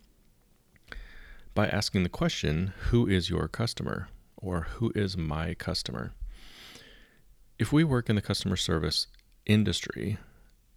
by 1.56 1.68
asking 1.68 2.04
the 2.04 2.10
question 2.10 2.74
Who 2.90 3.08
is 3.08 3.30
your 3.30 3.48
customer? 3.48 4.10
or 4.36 4.68
Who 4.76 4.92
is 4.94 5.16
my 5.18 5.54
customer? 5.54 6.14
If 7.58 7.72
we 7.72 7.84
work 7.84 8.10
in 8.10 8.16
the 8.16 8.22
customer 8.22 8.58
service 8.58 9.08
industry, 9.46 10.18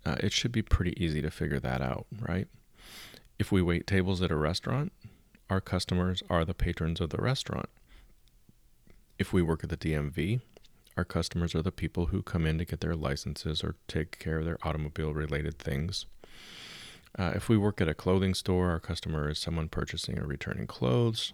uh, 0.06 0.16
it 0.20 0.32
should 0.32 0.52
be 0.52 0.62
pretty 0.62 0.94
easy 1.02 1.20
to 1.20 1.30
figure 1.30 1.60
that 1.60 1.82
out, 1.82 2.06
right? 2.18 2.48
If 3.38 3.52
we 3.52 3.60
wait 3.60 3.86
tables 3.86 4.22
at 4.22 4.30
a 4.30 4.36
restaurant, 4.36 4.92
our 5.50 5.60
customers 5.60 6.22
are 6.30 6.44
the 6.44 6.54
patrons 6.54 7.00
of 7.00 7.10
the 7.10 7.18
restaurant. 7.18 7.68
If 9.18 9.32
we 9.32 9.42
work 9.42 9.62
at 9.64 9.68
the 9.68 9.76
DMV, 9.76 10.40
our 11.00 11.04
customers 11.06 11.54
are 11.54 11.62
the 11.62 11.72
people 11.72 12.06
who 12.06 12.20
come 12.20 12.44
in 12.44 12.58
to 12.58 12.64
get 12.66 12.82
their 12.82 12.94
licenses 12.94 13.64
or 13.64 13.74
take 13.88 14.18
care 14.18 14.38
of 14.38 14.44
their 14.44 14.58
automobile 14.62 15.14
related 15.14 15.58
things. 15.58 16.04
Uh, 17.18 17.32
if 17.34 17.48
we 17.48 17.56
work 17.56 17.80
at 17.80 17.88
a 17.88 17.94
clothing 17.94 18.34
store, 18.34 18.68
our 18.68 18.78
customer 18.78 19.30
is 19.30 19.38
someone 19.38 19.70
purchasing 19.70 20.18
or 20.18 20.26
returning 20.26 20.66
clothes. 20.66 21.32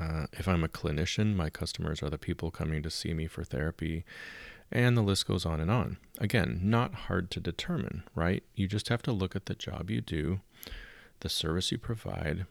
Uh, 0.00 0.24
if 0.32 0.48
I'm 0.48 0.64
a 0.64 0.68
clinician, 0.68 1.36
my 1.36 1.50
customers 1.50 2.02
are 2.02 2.08
the 2.08 2.16
people 2.16 2.50
coming 2.50 2.82
to 2.82 2.90
see 2.90 3.12
me 3.12 3.26
for 3.26 3.44
therapy, 3.44 4.06
and 4.72 4.96
the 4.96 5.02
list 5.02 5.28
goes 5.28 5.44
on 5.44 5.60
and 5.60 5.70
on. 5.70 5.98
Again, 6.18 6.60
not 6.62 6.94
hard 6.94 7.30
to 7.32 7.40
determine, 7.40 8.04
right? 8.14 8.42
You 8.54 8.66
just 8.66 8.88
have 8.88 9.02
to 9.02 9.12
look 9.12 9.36
at 9.36 9.44
the 9.44 9.54
job 9.54 9.90
you 9.90 10.00
do, 10.00 10.40
the 11.20 11.28
service 11.28 11.70
you 11.70 11.76
provide, 11.76 12.46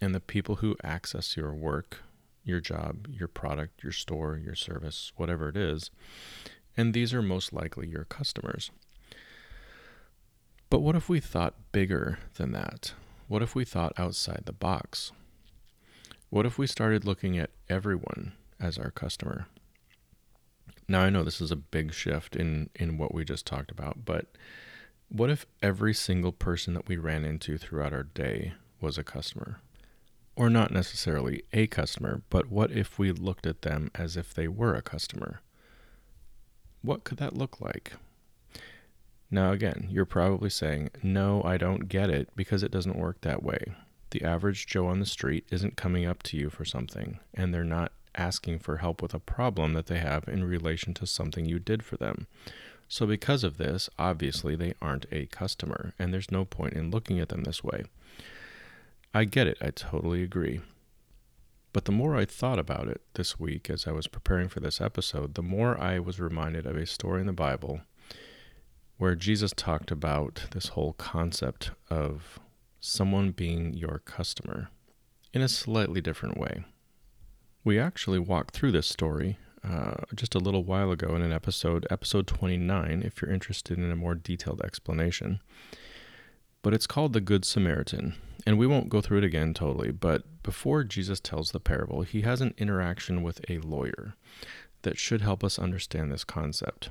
and 0.00 0.14
the 0.14 0.20
people 0.20 0.56
who 0.56 0.76
access 0.82 1.36
your 1.36 1.52
work 1.52 2.04
your 2.44 2.60
job, 2.60 3.06
your 3.08 3.28
product, 3.28 3.82
your 3.82 3.92
store, 3.92 4.36
your 4.36 4.54
service, 4.54 5.12
whatever 5.16 5.48
it 5.48 5.56
is. 5.56 5.90
And 6.76 6.94
these 6.94 7.12
are 7.12 7.22
most 7.22 7.52
likely 7.52 7.88
your 7.88 8.04
customers. 8.04 8.70
But 10.70 10.80
what 10.80 10.96
if 10.96 11.08
we 11.08 11.20
thought 11.20 11.72
bigger 11.72 12.18
than 12.34 12.52
that? 12.52 12.92
What 13.26 13.42
if 13.42 13.54
we 13.54 13.64
thought 13.64 13.92
outside 13.98 14.42
the 14.44 14.52
box? 14.52 15.12
What 16.30 16.46
if 16.46 16.58
we 16.58 16.66
started 16.66 17.04
looking 17.04 17.38
at 17.38 17.50
everyone 17.68 18.32
as 18.60 18.78
our 18.78 18.90
customer? 18.90 19.46
Now, 20.86 21.00
I 21.00 21.10
know 21.10 21.22
this 21.22 21.40
is 21.40 21.50
a 21.50 21.56
big 21.56 21.92
shift 21.92 22.36
in, 22.36 22.70
in 22.74 22.96
what 22.96 23.14
we 23.14 23.24
just 23.24 23.46
talked 23.46 23.70
about, 23.70 24.04
but 24.04 24.26
what 25.08 25.30
if 25.30 25.46
every 25.62 25.94
single 25.94 26.32
person 26.32 26.74
that 26.74 26.88
we 26.88 26.96
ran 26.96 27.24
into 27.24 27.58
throughout 27.58 27.92
our 27.92 28.02
day 28.02 28.52
was 28.80 28.98
a 28.98 29.04
customer? 29.04 29.60
Or 30.38 30.48
not 30.48 30.70
necessarily 30.70 31.42
a 31.52 31.66
customer, 31.66 32.22
but 32.30 32.48
what 32.48 32.70
if 32.70 32.96
we 32.96 33.10
looked 33.10 33.44
at 33.44 33.62
them 33.62 33.90
as 33.96 34.16
if 34.16 34.32
they 34.32 34.46
were 34.46 34.76
a 34.76 34.80
customer? 34.80 35.40
What 36.80 37.02
could 37.02 37.18
that 37.18 37.36
look 37.36 37.60
like? 37.60 37.94
Now, 39.32 39.50
again, 39.50 39.88
you're 39.90 40.04
probably 40.04 40.48
saying, 40.48 40.90
No, 41.02 41.42
I 41.42 41.56
don't 41.56 41.88
get 41.88 42.08
it 42.08 42.28
because 42.36 42.62
it 42.62 42.70
doesn't 42.70 42.96
work 42.96 43.20
that 43.22 43.42
way. 43.42 43.58
The 44.10 44.22
average 44.22 44.68
Joe 44.68 44.86
on 44.86 45.00
the 45.00 45.06
street 45.06 45.44
isn't 45.50 45.76
coming 45.76 46.06
up 46.06 46.22
to 46.22 46.36
you 46.36 46.50
for 46.50 46.64
something, 46.64 47.18
and 47.34 47.52
they're 47.52 47.64
not 47.64 47.90
asking 48.14 48.60
for 48.60 48.76
help 48.76 49.02
with 49.02 49.14
a 49.14 49.18
problem 49.18 49.72
that 49.72 49.86
they 49.86 49.98
have 49.98 50.28
in 50.28 50.44
relation 50.44 50.94
to 50.94 51.06
something 51.06 51.46
you 51.46 51.58
did 51.58 51.82
for 51.82 51.96
them. 51.96 52.28
So, 52.88 53.06
because 53.06 53.42
of 53.42 53.58
this, 53.58 53.90
obviously 53.98 54.54
they 54.54 54.74
aren't 54.80 55.06
a 55.10 55.26
customer, 55.26 55.94
and 55.98 56.14
there's 56.14 56.30
no 56.30 56.44
point 56.44 56.74
in 56.74 56.92
looking 56.92 57.18
at 57.18 57.28
them 57.28 57.42
this 57.42 57.64
way. 57.64 57.82
I 59.18 59.24
get 59.24 59.48
it, 59.48 59.58
I 59.60 59.70
totally 59.70 60.22
agree. 60.22 60.60
But 61.72 61.86
the 61.86 61.90
more 61.90 62.14
I 62.14 62.24
thought 62.24 62.60
about 62.60 62.86
it 62.86 63.00
this 63.14 63.36
week 63.36 63.68
as 63.68 63.84
I 63.84 63.90
was 63.90 64.06
preparing 64.06 64.48
for 64.48 64.60
this 64.60 64.80
episode, 64.80 65.34
the 65.34 65.42
more 65.42 65.76
I 65.76 65.98
was 65.98 66.20
reminded 66.20 66.66
of 66.66 66.76
a 66.76 66.86
story 66.86 67.22
in 67.22 67.26
the 67.26 67.32
Bible 67.32 67.80
where 68.96 69.16
Jesus 69.16 69.52
talked 69.56 69.90
about 69.90 70.44
this 70.52 70.68
whole 70.68 70.92
concept 70.92 71.72
of 71.90 72.38
someone 72.78 73.32
being 73.32 73.74
your 73.74 74.02
customer 74.04 74.68
in 75.32 75.42
a 75.42 75.48
slightly 75.48 76.00
different 76.00 76.38
way. 76.38 76.62
We 77.64 77.76
actually 77.76 78.20
walked 78.20 78.54
through 78.54 78.70
this 78.70 78.86
story 78.86 79.36
uh, 79.68 80.04
just 80.14 80.36
a 80.36 80.38
little 80.38 80.62
while 80.62 80.92
ago 80.92 81.16
in 81.16 81.22
an 81.22 81.32
episode, 81.32 81.88
episode 81.90 82.28
29, 82.28 83.02
if 83.04 83.20
you're 83.20 83.32
interested 83.32 83.78
in 83.78 83.90
a 83.90 83.96
more 83.96 84.14
detailed 84.14 84.60
explanation. 84.60 85.40
But 86.62 86.72
it's 86.72 86.86
called 86.86 87.14
the 87.14 87.20
Good 87.20 87.44
Samaritan. 87.44 88.14
And 88.48 88.56
we 88.56 88.66
won't 88.66 88.88
go 88.88 89.02
through 89.02 89.18
it 89.18 89.24
again 89.24 89.52
totally, 89.52 89.90
but 89.90 90.42
before 90.42 90.82
Jesus 90.82 91.20
tells 91.20 91.50
the 91.50 91.60
parable, 91.60 92.00
he 92.00 92.22
has 92.22 92.40
an 92.40 92.54
interaction 92.56 93.22
with 93.22 93.42
a 93.46 93.58
lawyer 93.58 94.14
that 94.80 94.96
should 94.96 95.20
help 95.20 95.44
us 95.44 95.58
understand 95.58 96.10
this 96.10 96.24
concept. 96.24 96.88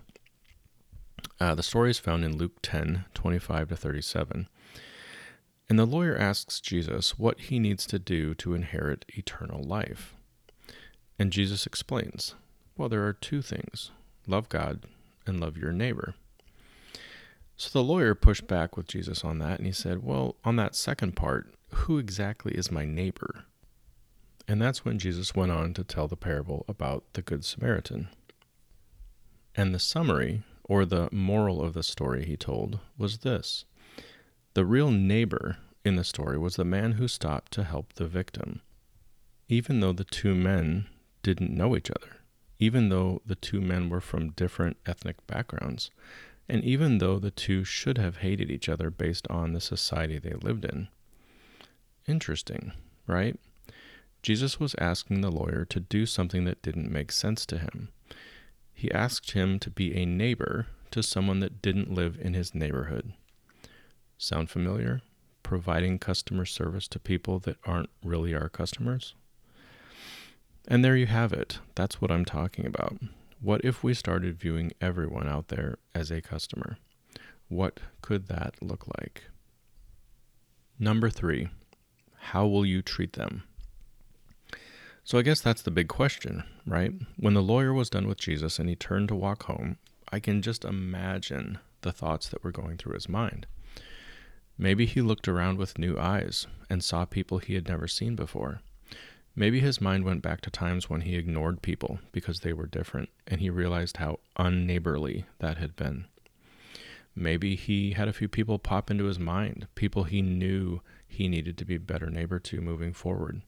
Uh, 1.40 1.56
the 1.56 1.64
story 1.64 1.90
is 1.90 1.98
found 1.98 2.24
in 2.24 2.38
Luke 2.38 2.62
10 2.62 3.06
25 3.12 3.70
to 3.70 3.76
37. 3.76 4.48
And 5.68 5.80
the 5.80 5.88
lawyer 5.88 6.16
asks 6.16 6.62
Jesus 6.62 7.18
what 7.18 7.40
he 7.40 7.58
needs 7.58 7.88
to 7.88 7.98
do 7.98 8.36
to 8.36 8.54
inherit 8.54 9.04
eternal 9.18 9.64
life. 9.64 10.14
And 11.18 11.32
Jesus 11.32 11.66
explains 11.66 12.36
well, 12.78 12.88
there 12.88 13.08
are 13.08 13.14
two 13.14 13.42
things 13.42 13.90
love 14.28 14.48
God 14.48 14.84
and 15.26 15.40
love 15.40 15.58
your 15.58 15.72
neighbor. 15.72 16.14
So 17.58 17.70
the 17.72 17.84
lawyer 17.84 18.14
pushed 18.14 18.48
back 18.48 18.78
with 18.78 18.88
Jesus 18.88 19.26
on 19.26 19.40
that, 19.40 19.58
and 19.58 19.66
he 19.66 19.74
said, 19.74 20.04
Well, 20.04 20.36
on 20.46 20.58
that 20.58 20.76
second 20.76 21.16
part, 21.16 21.52
who 21.72 21.98
exactly 21.98 22.54
is 22.54 22.72
my 22.72 22.86
neighbor? 22.86 23.46
And 24.48 24.62
that's 24.62 24.86
when 24.86 25.00
Jesus 25.00 25.36
went 25.36 25.52
on 25.52 25.74
to 25.74 25.84
tell 25.84 26.08
the 26.08 26.16
parable 26.16 26.64
about 26.68 27.04
the 27.14 27.24
Good 27.24 27.44
Samaritan. 27.44 28.10
And 29.56 29.74
the 29.74 29.80
summary, 29.80 30.44
or 30.64 30.86
the 30.86 31.10
moral 31.12 31.62
of 31.64 31.74
the 31.74 31.82
story 31.82 32.26
he 32.26 32.38
told, 32.38 32.80
was 32.96 33.20
this 33.20 33.66
The 34.54 34.64
real 34.64 34.92
neighbor 34.92 35.58
in 35.84 35.96
the 35.96 36.04
story 36.04 36.38
was 36.38 36.58
the 36.58 36.64
man 36.64 36.94
who 36.94 37.08
stopped 37.08 37.52
to 37.54 37.64
help 37.64 37.94
the 37.94 38.08
victim. 38.08 38.62
Even 39.50 39.80
though 39.80 39.94
the 39.94 40.04
two 40.04 40.36
men 40.36 40.88
didn't 41.24 41.56
know 41.56 41.76
each 41.76 41.90
other, 41.90 42.18
even 42.60 42.90
though 42.90 43.22
the 43.26 43.36
two 43.36 43.62
men 43.62 43.90
were 43.90 44.02
from 44.02 44.32
different 44.32 44.78
ethnic 44.86 45.26
backgrounds, 45.26 45.90
and 46.50 46.64
even 46.64 46.98
though 46.98 47.20
the 47.20 47.32
two 47.32 47.64
should 47.64 47.98
have 47.98 48.18
hated 48.18 48.50
each 48.50 48.70
other 48.70 48.90
based 48.90 49.28
on 49.30 49.54
the 49.54 49.62
society 49.62 50.18
they 50.18 50.34
lived 50.34 50.66
in. 50.66 50.88
Interesting, 52.08 52.72
right? 53.06 53.38
Jesus 54.24 54.60
was 54.60 54.76
asking 54.80 55.22
the 55.22 55.32
lawyer 55.32 55.66
to 55.66 55.80
do 55.80 56.06
something 56.06 56.46
that 56.46 56.62
didn't 56.62 56.92
make 56.92 57.12
sense 57.12 57.46
to 57.46 57.58
him. 57.58 57.90
He 58.74 58.92
asked 58.92 59.32
him 59.32 59.60
to 59.60 59.70
be 59.70 59.96
a 59.96 60.06
neighbor 60.06 60.68
to 60.92 61.04
someone 61.04 61.40
that 61.42 61.62
didn't 61.62 61.94
live 61.94 62.18
in 62.20 62.34
his 62.34 62.56
neighborhood. 62.56 63.14
Sound 64.18 64.50
familiar? 64.50 65.02
Providing 65.44 66.00
customer 66.00 66.46
service 66.46 66.88
to 66.90 67.00
people 67.00 67.40
that 67.40 67.58
aren't 67.66 67.90
really 68.04 68.34
our 68.34 68.50
customers? 68.50 69.16
And 70.68 70.84
there 70.84 70.98
you 70.98 71.06
have 71.08 71.34
it. 71.34 71.60
That's 71.76 72.02
what 72.02 72.12
I'm 72.12 72.26
talking 72.26 72.66
about. 72.66 72.98
What 73.40 73.64
if 73.64 73.84
we 73.84 73.94
started 73.94 74.40
viewing 74.40 74.72
everyone 74.82 75.28
out 75.28 75.50
there 75.50 75.78
as 75.94 76.10
a 76.10 76.22
customer? 76.22 76.78
What 77.50 77.80
could 78.02 78.28
that 78.28 78.56
look 78.62 78.88
like? 79.00 79.26
Number 80.80 81.12
three, 81.12 81.50
how 82.16 82.48
will 82.48 82.66
you 82.66 82.82
treat 82.82 83.14
them? 83.14 83.44
So 85.04 85.20
I 85.20 85.22
guess 85.22 85.40
that's 85.40 85.62
the 85.62 85.72
big 85.72 85.88
question, 85.88 86.44
right? 86.66 86.94
When 87.16 87.36
the 87.36 87.44
lawyer 87.44 87.74
was 87.74 87.92
done 87.92 88.08
with 88.08 88.18
Jesus 88.18 88.58
and 88.58 88.68
he 88.68 88.76
turned 88.76 89.08
to 89.10 89.16
walk 89.16 89.44
home, 89.44 89.78
I 90.12 90.20
can 90.20 90.42
just 90.42 90.66
imagine 90.66 91.60
the 91.82 91.92
thoughts 91.92 92.28
that 92.30 92.44
were 92.44 92.52
going 92.52 92.78
through 92.78 92.96
his 92.96 93.08
mind. 93.08 93.46
Maybe 94.58 94.88
he 94.88 95.02
looked 95.02 95.28
around 95.28 95.60
with 95.60 95.78
new 95.78 95.98
eyes 95.98 96.48
and 96.72 96.84
saw 96.84 97.06
people 97.06 97.38
he 97.38 97.54
had 97.54 97.68
never 97.68 97.88
seen 97.88 98.16
before. 98.16 98.62
Maybe 99.40 99.60
his 99.60 99.80
mind 99.80 100.04
went 100.04 100.24
back 100.24 100.42
to 100.42 100.50
times 100.50 100.90
when 100.90 101.02
he 101.02 101.16
ignored 101.16 101.62
people 101.62 102.00
because 102.12 102.40
they 102.40 102.54
were 102.54 102.66
different, 102.66 103.10
and 103.28 103.40
he 103.40 103.52
realized 103.52 103.98
how 103.98 104.20
unneighborly 104.36 105.26
that 105.38 105.60
had 105.60 105.76
been. 105.76 106.06
Maybe 107.16 107.56
he 107.56 107.92
had 107.92 108.08
a 108.08 108.14
few 108.14 108.28
people 108.28 108.58
pop 108.58 108.90
into 108.90 109.04
his 109.04 109.20
mind, 109.20 109.68
people 109.76 110.06
he 110.06 110.24
knew 110.24 110.82
he 111.08 111.28
needed 111.28 111.56
to 111.60 111.66
be 111.66 111.76
a 111.76 111.80
better 111.80 112.10
neighbor 112.10 112.40
to 112.40 112.62
moving 112.62 112.94
forward. 112.94 113.44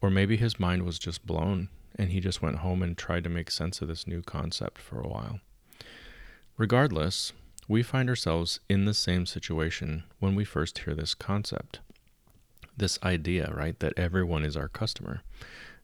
Or 0.00 0.08
maybe 0.08 0.36
his 0.36 0.60
mind 0.60 0.84
was 0.84 1.00
just 1.00 1.26
blown, 1.26 1.68
and 1.96 2.10
he 2.10 2.20
just 2.20 2.40
went 2.40 2.58
home 2.58 2.80
and 2.80 2.96
tried 2.96 3.24
to 3.24 3.30
make 3.30 3.50
sense 3.50 3.82
of 3.82 3.88
this 3.88 4.06
new 4.06 4.22
concept 4.22 4.78
for 4.78 5.00
a 5.00 5.08
while. 5.08 5.40
Regardless, 6.56 7.32
we 7.66 7.82
find 7.82 8.08
ourselves 8.08 8.60
in 8.68 8.84
the 8.84 8.94
same 8.94 9.26
situation 9.26 10.04
when 10.20 10.36
we 10.36 10.44
first 10.44 10.78
hear 10.78 10.94
this 10.94 11.14
concept 11.14 11.80
this 12.76 12.98
idea, 13.02 13.52
right, 13.54 13.78
that 13.80 13.94
everyone 13.96 14.44
is 14.44 14.56
our 14.56 14.68
customer, 14.68 15.22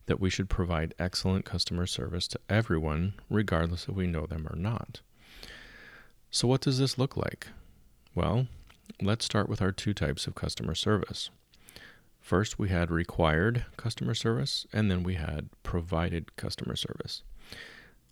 that 0.06 0.20
we 0.20 0.30
should 0.30 0.48
provide 0.48 0.94
excellent 0.98 1.44
customer 1.44 1.86
service 1.86 2.26
to 2.28 2.40
everyone, 2.48 3.14
regardless 3.28 3.88
if 3.88 3.94
we 3.94 4.06
know 4.06 4.26
them 4.26 4.46
or 4.48 4.56
not. 4.56 5.00
So, 6.30 6.48
what 6.48 6.60
does 6.60 6.78
this 6.78 6.98
look 6.98 7.16
like? 7.16 7.48
Well, 8.14 8.46
let's 9.00 9.24
start 9.24 9.48
with 9.48 9.62
our 9.62 9.72
two 9.72 9.94
types 9.94 10.26
of 10.26 10.34
customer 10.34 10.74
service. 10.74 11.30
First, 12.20 12.58
we 12.58 12.68
had 12.68 12.90
required 12.90 13.64
customer 13.76 14.14
service, 14.14 14.66
and 14.72 14.90
then 14.90 15.02
we 15.02 15.14
had 15.14 15.48
provided 15.62 16.36
customer 16.36 16.76
service. 16.76 17.22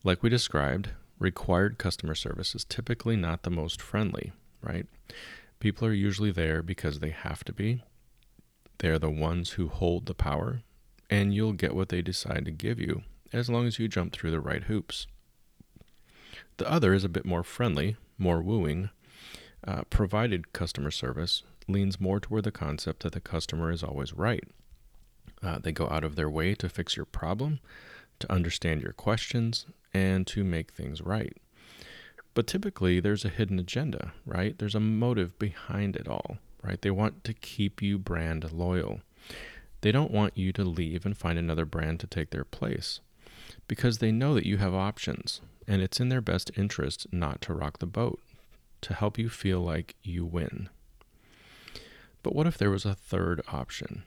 Like 0.05 0.23
we 0.23 0.31
described, 0.31 0.91
required 1.19 1.79
customer 1.79 2.15
service 2.15 2.55
is 2.55 2.65
typically 2.65 3.17
not 3.17 3.43
the 3.43 3.51
most 3.51 3.83
friendly, 3.83 4.33
right? 4.63 4.87
People 5.61 5.89
are 5.89 5.93
usually 5.93 6.31
there 6.31 6.63
because 6.63 7.01
they 7.01 7.11
have 7.11 7.45
to 7.45 7.53
be, 7.53 7.83
they're 8.79 8.99
the 8.99 9.11
ones 9.11 9.51
who 9.51 9.69
hold 9.69 10.07
the 10.07 10.15
power, 10.15 10.63
and 11.09 11.35
you'll 11.35 11.53
get 11.53 11.75
what 11.75 11.89
they 11.89 12.03
decide 12.03 12.45
to 12.45 12.51
give 12.51 12.79
you 12.79 13.03
as 13.33 13.49
long 13.51 13.67
as 13.67 13.79
you 13.79 13.89
jump 13.89 14.13
through 14.13 14.31
the 14.31 14.41
right 14.41 14.65
hoops. 14.65 15.07
The 16.59 16.71
other 16.71 16.95
is 16.95 17.05
a 17.05 17.09
bit 17.09 17.25
more 17.25 17.43
friendly, 17.43 17.97
more 18.19 18.41
wooing. 18.43 18.91
Uh, 19.67 19.83
provided 19.91 20.53
customer 20.53 20.91
service 20.91 21.43
leans 21.69 22.01
more 22.01 22.21
toward 22.21 22.45
the 22.45 22.53
concept 22.53 23.03
that 23.03 23.13
the 23.13 23.21
customer 23.21 23.71
is 23.71 23.83
always 23.83 24.13
right. 24.13 24.45
Uh, 25.43 25.59
they 25.59 25.73
go 25.73 25.89
out 25.89 26.05
of 26.05 26.17
their 26.17 26.31
way 26.31 26.55
to 26.55 26.69
fix 26.69 26.97
your 26.97 27.05
problem, 27.05 27.61
to 28.21 28.33
understand 28.33 28.81
your 28.81 28.93
questions, 28.93 29.67
and 29.93 30.27
to 30.27 30.45
make 30.45 30.73
things 30.73 31.03
right. 31.03 31.37
But 32.35 32.47
typically, 32.47 33.01
there's 33.01 33.25
a 33.25 33.31
hidden 33.31 33.59
agenda, 33.59 34.13
right? 34.25 34.59
There's 34.59 34.75
a 34.75 34.81
motive 34.81 35.39
behind 35.39 35.97
it 35.97 36.07
all 36.07 36.39
right? 36.67 36.81
They 36.81 36.91
want 36.91 37.25
to 37.25 37.33
keep 37.33 37.81
you 37.81 37.99
brand 37.99 38.53
loyal. 38.53 39.01
They 39.83 39.93
don't 39.93 40.11
want 40.11 40.37
you 40.37 40.53
to 40.53 40.65
leave 40.65 41.07
and 41.07 41.17
find 41.17 41.39
another 41.39 41.65
brand 41.65 42.01
to 42.01 42.07
take 42.07 42.31
their 42.31 42.45
place 42.45 43.01
because 43.69 43.99
they 43.99 44.13
know 44.13 44.35
that 44.35 44.47
you 44.47 44.57
have 44.57 44.75
options 44.75 45.41
and 45.69 45.83
it's 45.83 46.01
in 46.01 46.09
their 46.09 46.21
best 46.21 46.51
interest 46.57 47.07
not 47.13 47.41
to 47.43 47.55
rock 47.55 47.79
the 47.79 47.87
boat, 47.87 48.21
to 48.81 48.95
help 48.95 49.19
you 49.19 49.29
feel 49.29 49.61
like 49.61 49.97
you 50.03 50.25
win. 50.25 50.69
But 52.23 52.35
what 52.35 52.47
if 52.47 52.59
there 52.59 52.71
was 52.71 52.85
a 52.85 52.95
third 52.95 53.43
option? 53.53 54.05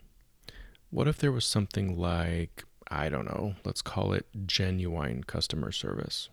What 0.89 1.07
if 1.07 1.17
there 1.17 1.31
was 1.31 1.45
something 1.45 1.97
like, 1.97 2.63
I 2.89 3.09
don't 3.09 3.25
know, 3.25 3.55
let's 3.63 3.81
call 3.81 4.13
it 4.13 4.25
genuine 4.45 5.23
customer 5.23 5.71
service? 5.71 6.29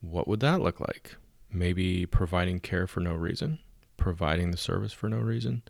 What 0.00 0.26
would 0.26 0.40
that 0.40 0.60
look 0.60 0.80
like? 0.80 1.16
Maybe 1.52 2.06
providing 2.06 2.60
care 2.60 2.86
for 2.86 3.00
no 3.00 3.14
reason? 3.14 3.58
Providing 4.00 4.50
the 4.50 4.56
service 4.56 4.92
for 4.92 5.08
no 5.08 5.18
reason, 5.18 5.62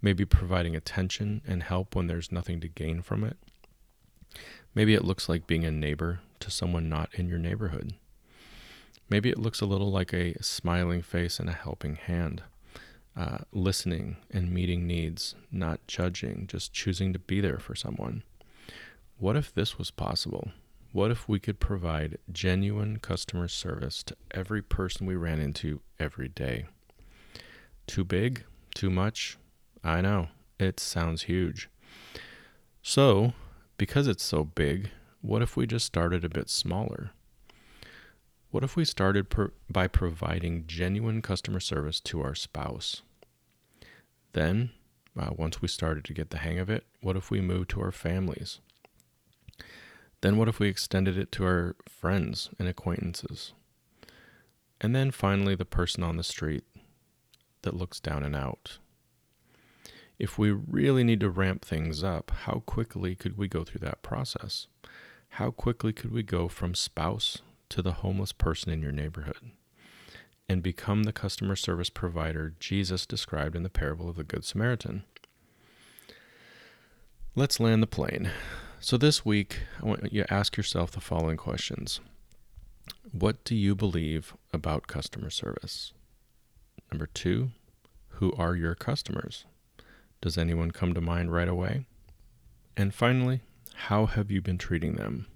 maybe 0.00 0.24
providing 0.24 0.76
attention 0.76 1.42
and 1.46 1.64
help 1.64 1.96
when 1.96 2.06
there's 2.06 2.30
nothing 2.30 2.60
to 2.60 2.68
gain 2.68 3.02
from 3.02 3.24
it. 3.24 3.36
Maybe 4.74 4.94
it 4.94 5.04
looks 5.04 5.28
like 5.28 5.48
being 5.48 5.64
a 5.64 5.72
neighbor 5.72 6.20
to 6.38 6.50
someone 6.50 6.88
not 6.88 7.12
in 7.14 7.28
your 7.28 7.38
neighborhood. 7.38 7.94
Maybe 9.08 9.30
it 9.30 9.38
looks 9.38 9.60
a 9.60 9.66
little 9.66 9.90
like 9.90 10.12
a 10.12 10.40
smiling 10.40 11.02
face 11.02 11.40
and 11.40 11.48
a 11.48 11.52
helping 11.52 11.96
hand, 11.96 12.44
uh, 13.16 13.38
listening 13.50 14.18
and 14.30 14.52
meeting 14.52 14.86
needs, 14.86 15.34
not 15.50 15.84
judging, 15.88 16.46
just 16.46 16.72
choosing 16.72 17.12
to 17.12 17.18
be 17.18 17.40
there 17.40 17.58
for 17.58 17.74
someone. 17.74 18.22
What 19.18 19.36
if 19.36 19.52
this 19.52 19.78
was 19.78 19.90
possible? 19.90 20.52
What 20.92 21.10
if 21.10 21.28
we 21.28 21.40
could 21.40 21.60
provide 21.60 22.18
genuine 22.30 22.98
customer 22.98 23.48
service 23.48 24.02
to 24.04 24.16
every 24.30 24.62
person 24.62 25.06
we 25.06 25.16
ran 25.16 25.40
into 25.40 25.80
every 25.98 26.28
day? 26.28 26.66
Too 27.90 28.04
big? 28.04 28.44
Too 28.72 28.88
much? 28.88 29.36
I 29.82 30.00
know. 30.00 30.28
It 30.60 30.78
sounds 30.78 31.22
huge. 31.22 31.68
So, 32.82 33.32
because 33.78 34.06
it's 34.06 34.22
so 34.22 34.44
big, 34.44 34.90
what 35.22 35.42
if 35.42 35.56
we 35.56 35.66
just 35.66 35.86
started 35.86 36.24
a 36.24 36.28
bit 36.28 36.48
smaller? 36.48 37.10
What 38.52 38.62
if 38.62 38.76
we 38.76 38.84
started 38.84 39.28
per- 39.28 39.50
by 39.68 39.88
providing 39.88 40.68
genuine 40.68 41.20
customer 41.20 41.58
service 41.58 41.98
to 42.02 42.22
our 42.22 42.36
spouse? 42.36 43.02
Then, 44.34 44.70
uh, 45.18 45.30
once 45.36 45.60
we 45.60 45.66
started 45.66 46.04
to 46.04 46.14
get 46.14 46.30
the 46.30 46.38
hang 46.38 46.60
of 46.60 46.70
it, 46.70 46.84
what 47.00 47.16
if 47.16 47.28
we 47.28 47.40
moved 47.40 47.70
to 47.70 47.80
our 47.80 47.90
families? 47.90 48.60
Then, 50.20 50.36
what 50.36 50.46
if 50.46 50.60
we 50.60 50.68
extended 50.68 51.18
it 51.18 51.32
to 51.32 51.44
our 51.44 51.74
friends 51.88 52.50
and 52.56 52.68
acquaintances? 52.68 53.52
And 54.80 54.94
then 54.94 55.10
finally, 55.10 55.56
the 55.56 55.64
person 55.64 56.04
on 56.04 56.16
the 56.16 56.22
street 56.22 56.62
that 57.62 57.76
looks 57.76 58.00
down 58.00 58.22
and 58.22 58.34
out. 58.34 58.78
If 60.18 60.38
we 60.38 60.50
really 60.50 61.02
need 61.02 61.20
to 61.20 61.30
ramp 61.30 61.64
things 61.64 62.04
up, 62.04 62.30
how 62.42 62.62
quickly 62.66 63.14
could 63.14 63.38
we 63.38 63.48
go 63.48 63.64
through 63.64 63.80
that 63.80 64.02
process? 64.02 64.66
How 65.34 65.50
quickly 65.50 65.92
could 65.92 66.12
we 66.12 66.22
go 66.22 66.46
from 66.48 66.74
spouse 66.74 67.38
to 67.70 67.80
the 67.80 67.94
homeless 67.94 68.32
person 68.32 68.70
in 68.70 68.82
your 68.82 68.92
neighborhood 68.92 69.52
and 70.48 70.62
become 70.62 71.04
the 71.04 71.12
customer 71.12 71.56
service 71.56 71.88
provider 71.88 72.54
Jesus 72.60 73.06
described 73.06 73.56
in 73.56 73.62
the 73.62 73.70
parable 73.70 74.10
of 74.10 74.16
the 74.16 74.24
Good 74.24 74.44
Samaritan? 74.44 75.04
Let's 77.34 77.60
land 77.60 77.82
the 77.82 77.86
plane. 77.86 78.30
So, 78.80 78.96
this 78.96 79.24
week, 79.24 79.60
I 79.80 79.86
want 79.86 80.12
you 80.12 80.24
to 80.24 80.34
ask 80.34 80.56
yourself 80.56 80.90
the 80.90 81.00
following 81.00 81.36
questions 81.36 82.00
What 83.12 83.44
do 83.44 83.54
you 83.54 83.74
believe 83.74 84.34
about 84.52 84.86
customer 84.86 85.30
service? 85.30 85.92
Number 86.92 87.06
two, 87.06 87.50
who 88.08 88.32
are 88.32 88.56
your 88.56 88.74
customers? 88.74 89.44
Does 90.20 90.36
anyone 90.36 90.70
come 90.70 90.92
to 90.94 91.00
mind 91.00 91.32
right 91.32 91.48
away? 91.48 91.86
And 92.76 92.92
finally, 92.92 93.40
how 93.74 94.06
have 94.06 94.30
you 94.30 94.40
been 94.40 94.58
treating 94.58 94.96
them? 94.96 95.26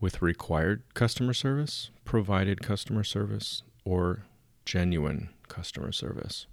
With 0.00 0.22
required 0.22 0.82
customer 0.94 1.32
service, 1.32 1.90
provided 2.04 2.62
customer 2.62 3.04
service, 3.04 3.62
or 3.84 4.24
genuine 4.64 5.30
customer 5.48 5.92
service? 5.92 6.46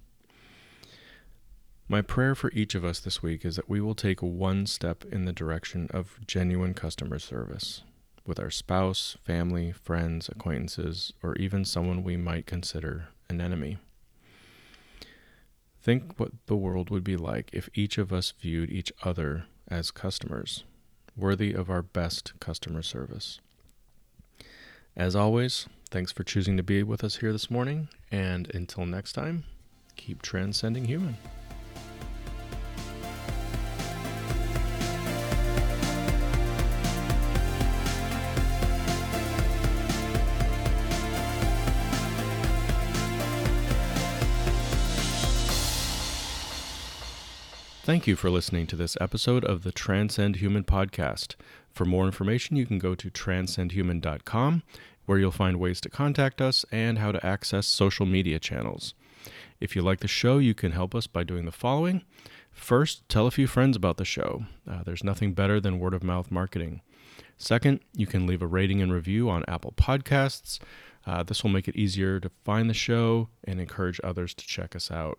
My 1.88 2.02
prayer 2.02 2.34
for 2.34 2.52
each 2.52 2.74
of 2.74 2.84
us 2.84 3.00
this 3.00 3.22
week 3.22 3.44
is 3.44 3.56
that 3.56 3.68
we 3.68 3.80
will 3.80 3.94
take 3.94 4.22
one 4.22 4.66
step 4.66 5.04
in 5.10 5.24
the 5.24 5.32
direction 5.32 5.88
of 5.90 6.18
genuine 6.26 6.74
customer 6.74 7.18
service 7.18 7.82
with 8.26 8.38
our 8.38 8.50
spouse, 8.50 9.16
family, 9.24 9.72
friends, 9.72 10.28
acquaintances, 10.28 11.14
or 11.22 11.34
even 11.36 11.64
someone 11.64 12.04
we 12.04 12.16
might 12.16 12.44
consider 12.44 13.08
an 13.30 13.40
enemy. 13.40 13.78
Think 15.88 16.20
what 16.20 16.32
the 16.44 16.54
world 16.54 16.90
would 16.90 17.02
be 17.02 17.16
like 17.16 17.48
if 17.50 17.70
each 17.72 17.96
of 17.96 18.12
us 18.12 18.34
viewed 18.38 18.68
each 18.68 18.92
other 19.04 19.46
as 19.68 19.90
customers, 19.90 20.64
worthy 21.16 21.54
of 21.54 21.70
our 21.70 21.80
best 21.80 22.38
customer 22.40 22.82
service. 22.82 23.40
As 24.94 25.16
always, 25.16 25.66
thanks 25.88 26.12
for 26.12 26.24
choosing 26.24 26.58
to 26.58 26.62
be 26.62 26.82
with 26.82 27.02
us 27.02 27.16
here 27.16 27.32
this 27.32 27.50
morning, 27.50 27.88
and 28.10 28.54
until 28.54 28.84
next 28.84 29.14
time, 29.14 29.44
keep 29.96 30.20
transcending 30.20 30.84
human. 30.84 31.16
Thank 47.88 48.06
you 48.06 48.16
for 48.16 48.28
listening 48.28 48.66
to 48.66 48.76
this 48.76 48.98
episode 49.00 49.46
of 49.46 49.62
the 49.62 49.72
Transcend 49.72 50.36
Human 50.36 50.62
podcast. 50.62 51.36
For 51.72 51.86
more 51.86 52.04
information, 52.04 52.54
you 52.54 52.66
can 52.66 52.78
go 52.78 52.94
to 52.94 53.10
transcendhuman.com, 53.10 54.62
where 55.06 55.18
you'll 55.18 55.30
find 55.30 55.58
ways 55.58 55.80
to 55.80 55.88
contact 55.88 56.42
us 56.42 56.66
and 56.70 56.98
how 56.98 57.12
to 57.12 57.26
access 57.26 57.66
social 57.66 58.04
media 58.04 58.38
channels. 58.38 58.92
If 59.58 59.74
you 59.74 59.80
like 59.80 60.00
the 60.00 60.06
show, 60.06 60.36
you 60.36 60.52
can 60.52 60.72
help 60.72 60.94
us 60.94 61.06
by 61.06 61.24
doing 61.24 61.46
the 61.46 61.50
following. 61.50 62.02
First, 62.52 63.08
tell 63.08 63.26
a 63.26 63.30
few 63.30 63.46
friends 63.46 63.74
about 63.74 63.96
the 63.96 64.04
show. 64.04 64.44
Uh, 64.70 64.82
there's 64.84 65.02
nothing 65.02 65.32
better 65.32 65.58
than 65.58 65.78
word 65.78 65.94
of 65.94 66.04
mouth 66.04 66.30
marketing. 66.30 66.82
Second, 67.38 67.80
you 67.94 68.06
can 68.06 68.26
leave 68.26 68.42
a 68.42 68.46
rating 68.46 68.82
and 68.82 68.92
review 68.92 69.30
on 69.30 69.46
Apple 69.48 69.72
Podcasts. 69.78 70.58
Uh, 71.06 71.22
this 71.22 71.42
will 71.42 71.50
make 71.50 71.68
it 71.68 71.76
easier 71.76 72.20
to 72.20 72.30
find 72.44 72.68
the 72.68 72.74
show 72.74 73.28
and 73.44 73.58
encourage 73.58 73.98
others 74.04 74.34
to 74.34 74.46
check 74.46 74.76
us 74.76 74.90
out. 74.90 75.18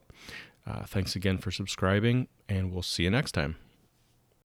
Uh, 0.70 0.86
thanks 0.86 1.16
again 1.16 1.38
for 1.38 1.52
subscribing, 1.52 2.28
and 2.48 2.72
we'll 2.72 2.84
see 2.84 3.04
you 3.04 3.10
next 3.10 3.32
time. 3.32 3.56